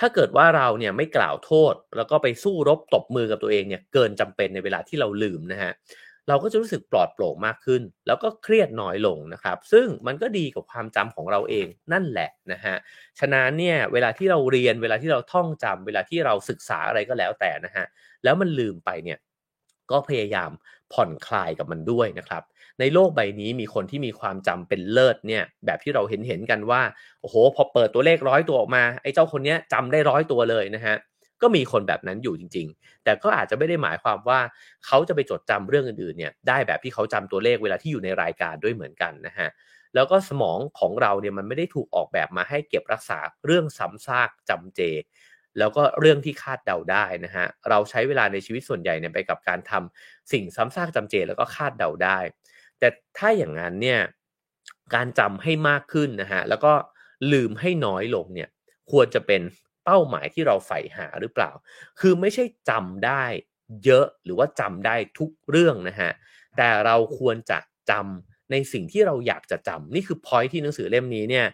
[0.00, 5.72] ถ้าเกิดว่าเราเนี่ยไม่กล่าวโทษ แล้วก็ไปสู้รบตบมือกับตัวเองเนี่ยเกินจำเป็นในเวลาที่เราลืมนะฮะ
[6.28, 12.76] เราก็จะรู้สึกปลอดโปร่งมากขึ้น แล้วก็เครียดน้อยลงนะครับ ซึ่งมันก็ดีกับความจำของเราเองนั่นแหละนะฮะ
[13.18, 17.86] ฉะนั้นเนี่ยเวลาที่เราเรียนเวลาที่เราท่องจำเวลาที่เราศึกษาอะไรก็แล้วแต่นะฮะ
[18.24, 19.18] แล้วมันลืมไปเนี่ย
[19.90, 20.50] ก็พยายาม
[20.92, 22.42] ผ่อนคลายกับมันด้วยนะครับ
[22.80, 26.82] ในโลกใบนี้มีคนที่มีความจำเป็นเลิศเนี่ยแบบที่เราเห็นเห็นกันว่า
[27.20, 30.96] โอ้โหพอเปิดตัวเลขร้อยตัวออกมาไอ้เจ้าคนนี้จำได้ร้อยตัวเลยนะฮะ
[31.44, 34.40] ก็มีคนแบบนั้นอยู่จริง ๆ แต่ก็อาจจะไม่ได้หมายความว่า
[34.86, 39.48] เขาจะไปจดจำเรื่องอื่นๆเนี่ยได้แบบที่เขาจำตัวเลขเวลาที่อยู่ในรายการด้วยเหมือนกันนะฮะ
[39.94, 44.80] แล้วก็สมองของเราเนี่ยมันไม่ได้ถูกออกแบบมาให้เก็บรักษาเรื่องซ้ำซากจำเจ
[45.58, 52.18] แล้วก็เรื่องที่คาดเดาได้นะฮะเราใช้เวลาในชีวิตส่วนใหญ่เนี่ยไปกับการทำสิ่งซ้ำซากจำเจ แล้วก็คาดเดาได้
[52.78, 52.88] แต่
[53.18, 54.00] ถ้าอย่างนั้นเนี่ย
[54.94, 56.72] การจำให้มากขึ้นนะฮะแล้วก็
[57.32, 58.48] ลืมให้น้อยลงเนี่ย
[58.90, 59.42] ควรจะเป็น
[59.84, 61.50] เป้าหมายที่เราใฝ่หาหรือเปล่า
[62.00, 63.24] คือไม่ใช่จำได้
[63.84, 66.10] เยอะหรือว่าจำได้ทุกเรื่องนะฮะ
[66.56, 67.58] แต่เราควรจะ
[67.90, 71.46] จำในสิ่งที่เราอยากจะจำนี่คือพอยที่หนังสือเล่มนี้เนี่ย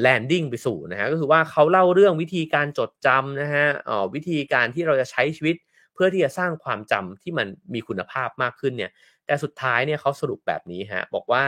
[0.00, 3.66] แลนดิ้งไปสู่นะฮะ ก็คือว่าเขาเล่าเรื่องวิธีการจดจำนะฮะ
[4.14, 5.56] วิธีการที่เราจะใช้ชีวิต
[5.94, 8.90] เพื่อที่จะสร้างความจำที่มันมีคุณภาพมากขึ้นเนี่ย
[9.26, 11.44] แต่สุดท้ายเนี่ยเขาสรุปแบบนี้ฮะบอกว่า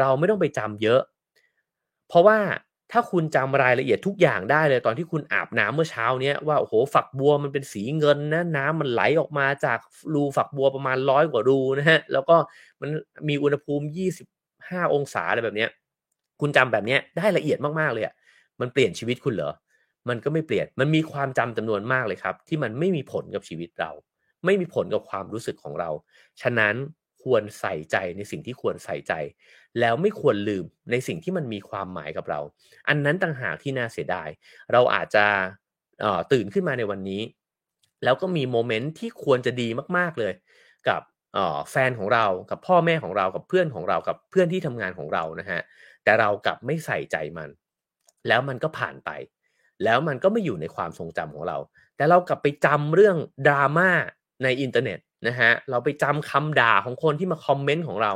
[0.00, 1.00] เราไม่ต้องไปจำเยอะ
[2.08, 2.38] เพราะว่า
[2.92, 9.78] ถ้าคุณจำรายละเอียดทุกอย่างได้เลยตอนที่คุณอาบน้ำเมื่อเช้าเนี้ยว่าโอ้โหฝักบัวมันเป็นสีเงินนะน้ำมันไหลออกมาจาก
[10.14, 12.36] รูฝักบัวประมาณร้อยกว่ารูนะฮะแล้วก็
[12.80, 12.90] มัน
[13.28, 15.70] มีอุณหภูมิ 25 องศาอะไรแบบเนี้ย
[16.40, 18.14] คุณจำแบบนี้ได้ละเอียดมากๆเลยอะ
[18.60, 19.52] มันเปลี่ยนชีวิตคุณเหรอ
[20.08, 23.90] มันก็ไม่เปลี่ยนมันมีความจำจำนวนมากเลยครับ ที่มันไม่มีผลกับชีวิตเรา
[24.44, 25.90] ไม่มีผลกับความรู้สึกของเรา
[26.42, 26.74] ฉะนั้น
[27.22, 29.12] ควรใส่ใจในสิ่งที่ควรใส่ใจ
[29.80, 32.40] แล้วไม่ควรลืมในสิ่งที่มันมีความหมายกับเรา
[32.88, 34.28] อันนั้นต่างหากที่น่าเสียดาย
[34.72, 35.26] เราอาจจะ
[36.32, 37.22] ตื่นขึ้นมาในวันนี้
[38.04, 40.32] แล้วก็มีโมเมนต์ที่ควรจะดีมาก ๆเลย
[40.88, 41.02] กับ
[41.70, 45.60] แฟนของเรากับพ่อแม่ของเรากับเพื่อนของเรากับเพื่อนที่ทำงานของเรานะฮะ
[46.04, 47.48] แต่เรากลับไม่ใส่ใจมัน
[48.28, 49.10] แล้วมันก็ผ่านไป
[49.84, 51.58] แล้วมันก็ไม่อยู่ในความทรงจำของเรา
[51.96, 53.16] แต่เรากลับไปจำเรื่อง
[53.46, 53.90] ดราม่า
[54.42, 58.12] ในอินเทอร์เน็ต นะฮะเราไปจำคำด่าของคนที่มาคอมเมนต์ของเรา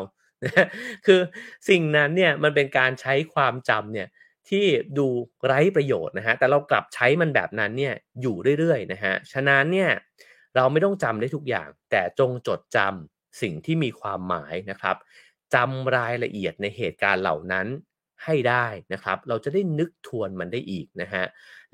[1.06, 1.20] คือ
[1.68, 4.08] สิ่งนั้นเนี่ยมันเป็นการใช้ความจำเนี่ย
[4.48, 4.64] ที่
[4.98, 5.06] ดู
[5.46, 9.90] ไร้ประโยชน์นะฮะแต่เรากลับใช้มันแบบนั้นเนี่ยอยู่เรื่อยๆนะฮะฉะนั้นเนี่ย
[10.56, 14.96] เราไม่ต้องจำได้ทุกอย่าง แต่จงจดจำสิ่งที่มีความหมายนะครับ
[15.54, 17.66] จำรายละเอียดในเหตุการณ์เหล่านั้น
[18.24, 21.24] ให้ได้นะครับ เราจะได้นึกทวนมันได้อีกนะฮะ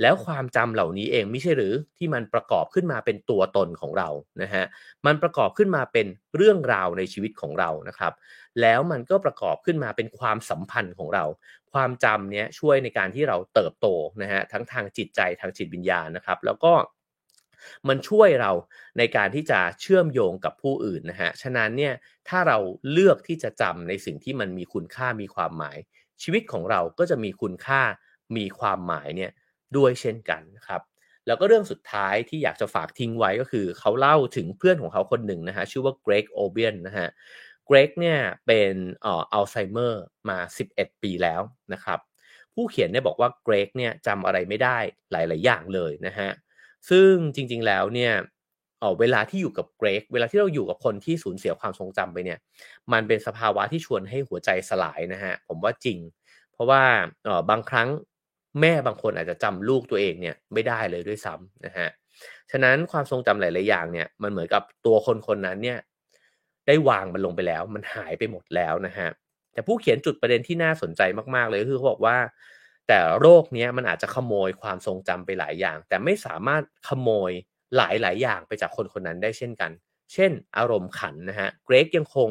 [0.01, 4.09] แล้วความจำเหล่านี้เองไม่ใช่หรือที่มันประกอบขึ้นมาเป็นตัวตนของเรา
[4.43, 4.65] นะฮะ
[5.07, 8.13] มันประกอบขึ้นมาเป็นเรื่องราวในชีวิตของเรา นะครับ
[8.61, 11.25] แล้วมันก็ประกอบขึ้นมาเป็นความสัมพันธ์ของเรา
[11.73, 13.87] ความจำเนี้ยช่วยในการที่เราเติบโต
[14.23, 16.73] นะฮะ ทั้งทางจิตใจทางจิตวิญญาณนะครับ แล้วก็
[17.89, 18.53] มันช่วยเรา
[18.99, 21.95] ในการที่จะเชื่อมโยงกับผู้อื่นนะฮะ ฉะนั้นเนี่ย
[22.29, 22.59] ถ้าเรา
[22.93, 25.79] เลือกที่จะจำในสิ่งที่มันมีคุณค่ามีความหมาย
[26.23, 27.83] ชีวิตของเราก็จะมีคุณค่า
[28.37, 29.31] มีความหมายเนี่ย
[29.77, 30.83] ด้วยเช่นกันครับ
[31.27, 37.09] แล้วก็เรื่องสุดท้ายที่อยากจะฝากทิ้งไว้ก็คือเขาเล่าถึงเพื่อนของเขาคนหนึ่งนะฮะชื่อว่าเกรกโอเบียนนะฮะ
[37.67, 40.39] เกรกเนี่ยเป็นอ่ออัลไซเมอร์มา
[40.71, 41.43] 11 ปีแล้ว
[41.73, 41.99] นะครับ
[42.55, 44.79] ผู้เขียนเนี่ยบอกว่าเกรกเนี่ยจำอะไรไม่ได้
[45.13, 46.31] หลาย ๆ อย่างเลยนะฮะ
[46.91, 48.13] ซึ่งจริง ๆ แล้วเนี่ย
[48.81, 52.39] เออเวลาที่อยู่กับเกรก เวลาที่เราอยู่กับคนที่สูญเสียความทรงจำไปเนี่ย
[52.93, 55.99] มันเป็นสภาวะที่ชวนให้หัวใจสลายนะฮะ ผมว่าจริง
[56.53, 56.83] เพราะว่า
[57.25, 57.89] เออบางครั้ง
[58.61, 61.89] แม่บางคนอาจจะจำลูกตัวเองเนี่ยไม่ได้เลยด้วยซ้ำนะฮะ
[62.51, 65.79] ฉะนั้นความทรงจำหลาย ๆ อย่างเนี่ย มันเหมือนกับตัวคนคนนั้นเนี่ย
[66.67, 69.09] ได้วางมันลงไปแล้ว มันหายไปหมดแล้วนะฮะ
[69.53, 71.03] แต่ผู้เขียนจุดประเด็นที่น่าสนใจ
[71.35, 72.17] มาก ๆ เลยคือเขาบอกว่า
[72.89, 77.33] แต่โรคนี้มันอาจจะขโมยความทรงจำไปหลายอย่าง แต่ไม่สามารถขโมย
[77.77, 79.71] หลายหลายอย่างไปจากคนคนนั้นได้เช่นกัน
[80.13, 82.31] เช่น อารมณ์ขันนะฮะเกรกยังคง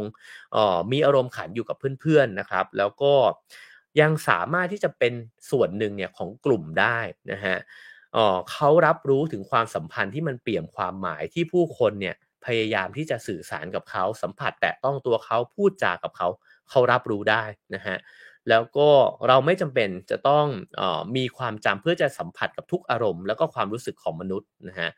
[0.92, 3.14] มีอารมณ์ขันอยู่กับเพื่อนๆนะครับ แล้วก็
[4.02, 5.14] ยังสามารถที่จะเป็น
[5.52, 6.98] ส่วนหนึ่งเนี่ยของกลุ่มได้
[7.32, 7.58] นะฮะ
[8.52, 12.16] เขารับรู้ถึงความสัมพันธ์ที่มันเปี่ยมความหมายที่ผู้คนเนี่ย
[12.46, 16.28] พยายามที่จะสื่อสารกับเขาสัมผัสแต่ต้องตัวเขาพูดจากับเขา
[16.70, 17.44] เขารับรู้ได้
[17.76, 17.98] นะฮะ
[18.50, 18.90] แล้วก็
[19.28, 20.46] เราไม่จำเป็นจะต้อง
[20.80, 24.90] ออมีความจำเพื่อจะสัมผัสกับทุกอารมณ์ แล้วก็ความรู้สึกของมนุษย์นะฮะ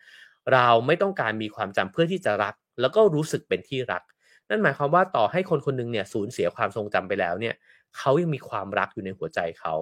[0.54, 4.04] เราไม่ต้องการมีความจำเพื่อที่จะรัก แล้วก็รู้สึกเป็นที่รัก
[4.50, 7.56] นั่นหมายความว่าต่อให้คนคนนึงเนี่ยสูญเสียความทรงจำไปแล้วเนี่ย
[7.98, 9.74] เขายังมีความรักอยู่ในหัวใจเขา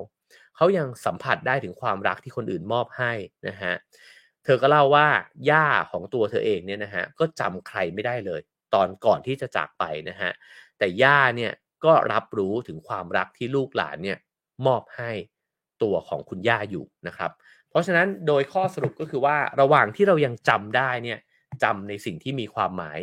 [0.55, 3.13] เขายังสัมผัสได้ถึงความรักที่คนอื่นมอบให้
[3.47, 3.73] นะฮะ
[4.43, 5.07] เธอก็เล่าว่า
[5.49, 8.41] ย่าของตัวเธอเองเนี่ยนะฮะก็จำใครไม่ได้เลย
[8.73, 10.31] ตอนก่อนที่จะจากไปนะฮะ
[10.77, 11.51] แต่ย่าเนี่ย
[11.85, 14.17] ก็รับรู้ถึงความรักที่ลูกหลานเนี่ย
[14.65, 15.11] มอบให้
[15.83, 17.31] ตัวของคุณย่าอยู่นะครับ
[17.69, 21.19] เพราะฉะนั้นโดยข้อสรุปก็คือว่าระหว่างที่เรายังจำได้เนี่ย
[21.63, 22.99] จำในสิ่งที่มีความหมาย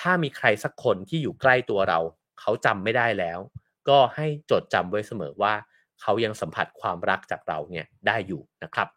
[0.00, 1.98] ถ้ามีใครสักคนที่อยู่ใกล้ตัวเรา
[2.40, 3.38] เขาจำไม่ได้แล้ว
[3.88, 5.54] ก็ให้จดจำไว้เสมอว่า
[6.00, 8.88] เขายังสัมผัสความรักจากเราเนี่ยได้อยู่นะครับ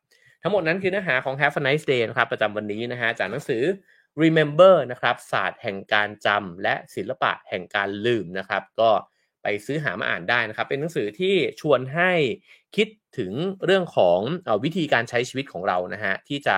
[0.41, 3.63] ทั้งหมดนั้นคือเนื้อหาของ Have a nice day นะครับประจำวันนี้นะฮะจากหนังสือ
[4.21, 8.89] Remember นะครับศาสตร์แห่งการจำและศิลปะแห่งการลืมนะครับ ก็
[9.45, 12.11] ไปซื้อหามาอ่านได้นะครับ เป็นหนังสือที่ชวนให้
[12.75, 12.87] คิด
[13.17, 13.31] ถึง
[13.65, 16.57] เรื่องของอวิธีการใช้ชีวิตของเรานะฮะที่จะ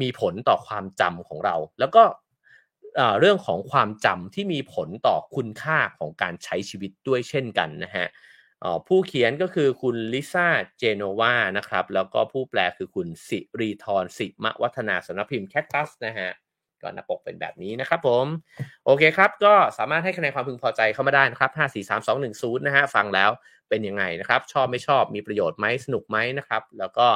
[0.00, 2.02] มีผลต่อความจำของเรา แล้วก็
[3.20, 8.06] เรื่องของความจำที่มีผลต่อคุณค่าของการใช้ชีวิตด้วยเช่นกันนะฮะ
[8.86, 10.48] ผู้เขียนก็คือคุณลิซ่า
[10.78, 16.30] เจโนวานะครับ แล้วก็ผู้แปลคือคุณสิรีทรสิมวัฒนาสำนักพิมพ์แคทตัสนะฮะ
[16.82, 18.26] ก็หน้าปกเป็นแบบนี้นะครับผม
[18.84, 23.30] โอเคครับ ก็สามารถให้คะแนนความพึงพอใจเข้ามาได้นะครับ 5 4 3 2 1 0นะฮะฟังแล้ว
[23.68, 27.08] เป็นยังไงนะครับ ชอบไม่ชอบมีประโยชน์ไหมสนุกไหมนะครับ แล้วก็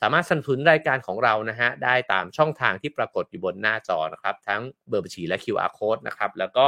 [0.00, 6.66] สามารถสนับสนุนรายการของเรานะฮะได้ตามช่องทางที่ปรากฏอยู่บนหน้าจอนะครับ ทั้งเบอร์บัญชีและ QR code นะครับแล้วก็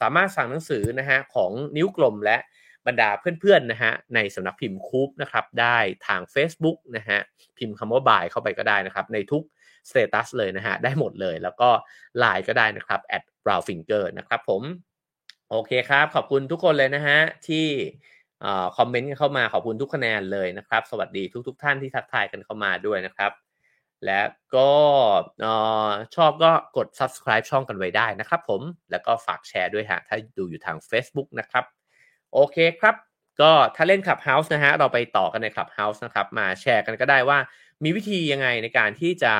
[0.00, 2.38] สามารถสั่งหนังสือนะฮะของนิ้วกลมและ
[2.86, 7.18] บรรดาเพื่อนๆนะฮะในสำนักพิมพ์คูปนะครับได้ทาง Facebook นะฮะ
[7.58, 9.42] พิมพ์คำว่าบายเข้าไปก็ได้นะครับ ในทุก
[9.88, 11.68] สเตตัสเลยนะฮะได้หมดเลย แล้วก็
[12.18, 14.62] ไลน์ก็ได้นะครับ at brow finger นะครับผม
[15.50, 17.66] โอเคครับ ขอบคุณทุกคนเลยนะฮะที่
[18.76, 23.32] คอมเมนต์กันเข้ามาขอบคุณทุกคะแนนเลยนะครับ สวัสดีทุกๆทท่านที่ทักทายกันเข้ามาด้วยนะครับ
[24.04, 24.20] และ
[24.56, 24.70] ก็
[26.16, 31.64] ชอบก็กด subscribe ช่องกันไว้ได้นะครับผมแล้วก็ฝากแชร์ด้วยฮะถ้าดูอยู่ทาง Facebook นะครับ
[32.32, 32.94] โอเคครับ
[33.40, 37.38] ก็ถ้าเล่น Clubhouse นะฮะเราไปต่อกันใน Clubhouse นะครับ มาแชร์กันก็ได้ว่า
[37.84, 39.34] มีวิธียังไงในการที่จะ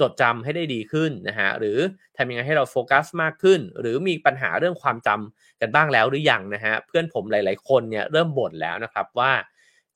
[0.00, 1.78] จดจำให้ได้ดีขึ้นนะฮะหรือ
[2.16, 9.32] ทำยังไงให้เราโฟกัสมากขึ้น หรือมีปัญหาเรื่องความจำกันบ้างแล้วหรือยังนะฮะเพื่อนผมหลาย ๆ คนเนี่ยเริ่มบ่นแล้วนะครับว่า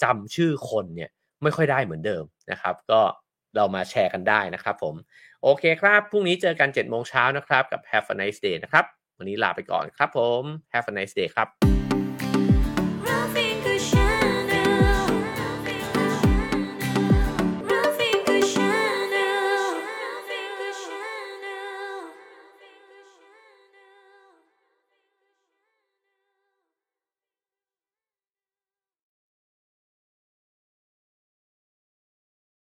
[0.02, 1.10] จำชื่อคนเนี่ย
[1.42, 3.00] ไม่ค่อยได้เหมือนเดิมนะครับ ก็
[3.56, 4.94] เรามาแชร์กันได้นะครับผม
[5.42, 8.84] โอเคครับ พรุ่งนี้เจอกัน7จ็ดโมงเช้านะครับ กับ Have a nice day นะครับ
[9.18, 10.42] วันนี้ลาไปก่อนครับผม
[10.72, 11.73] Have a nice day ครับ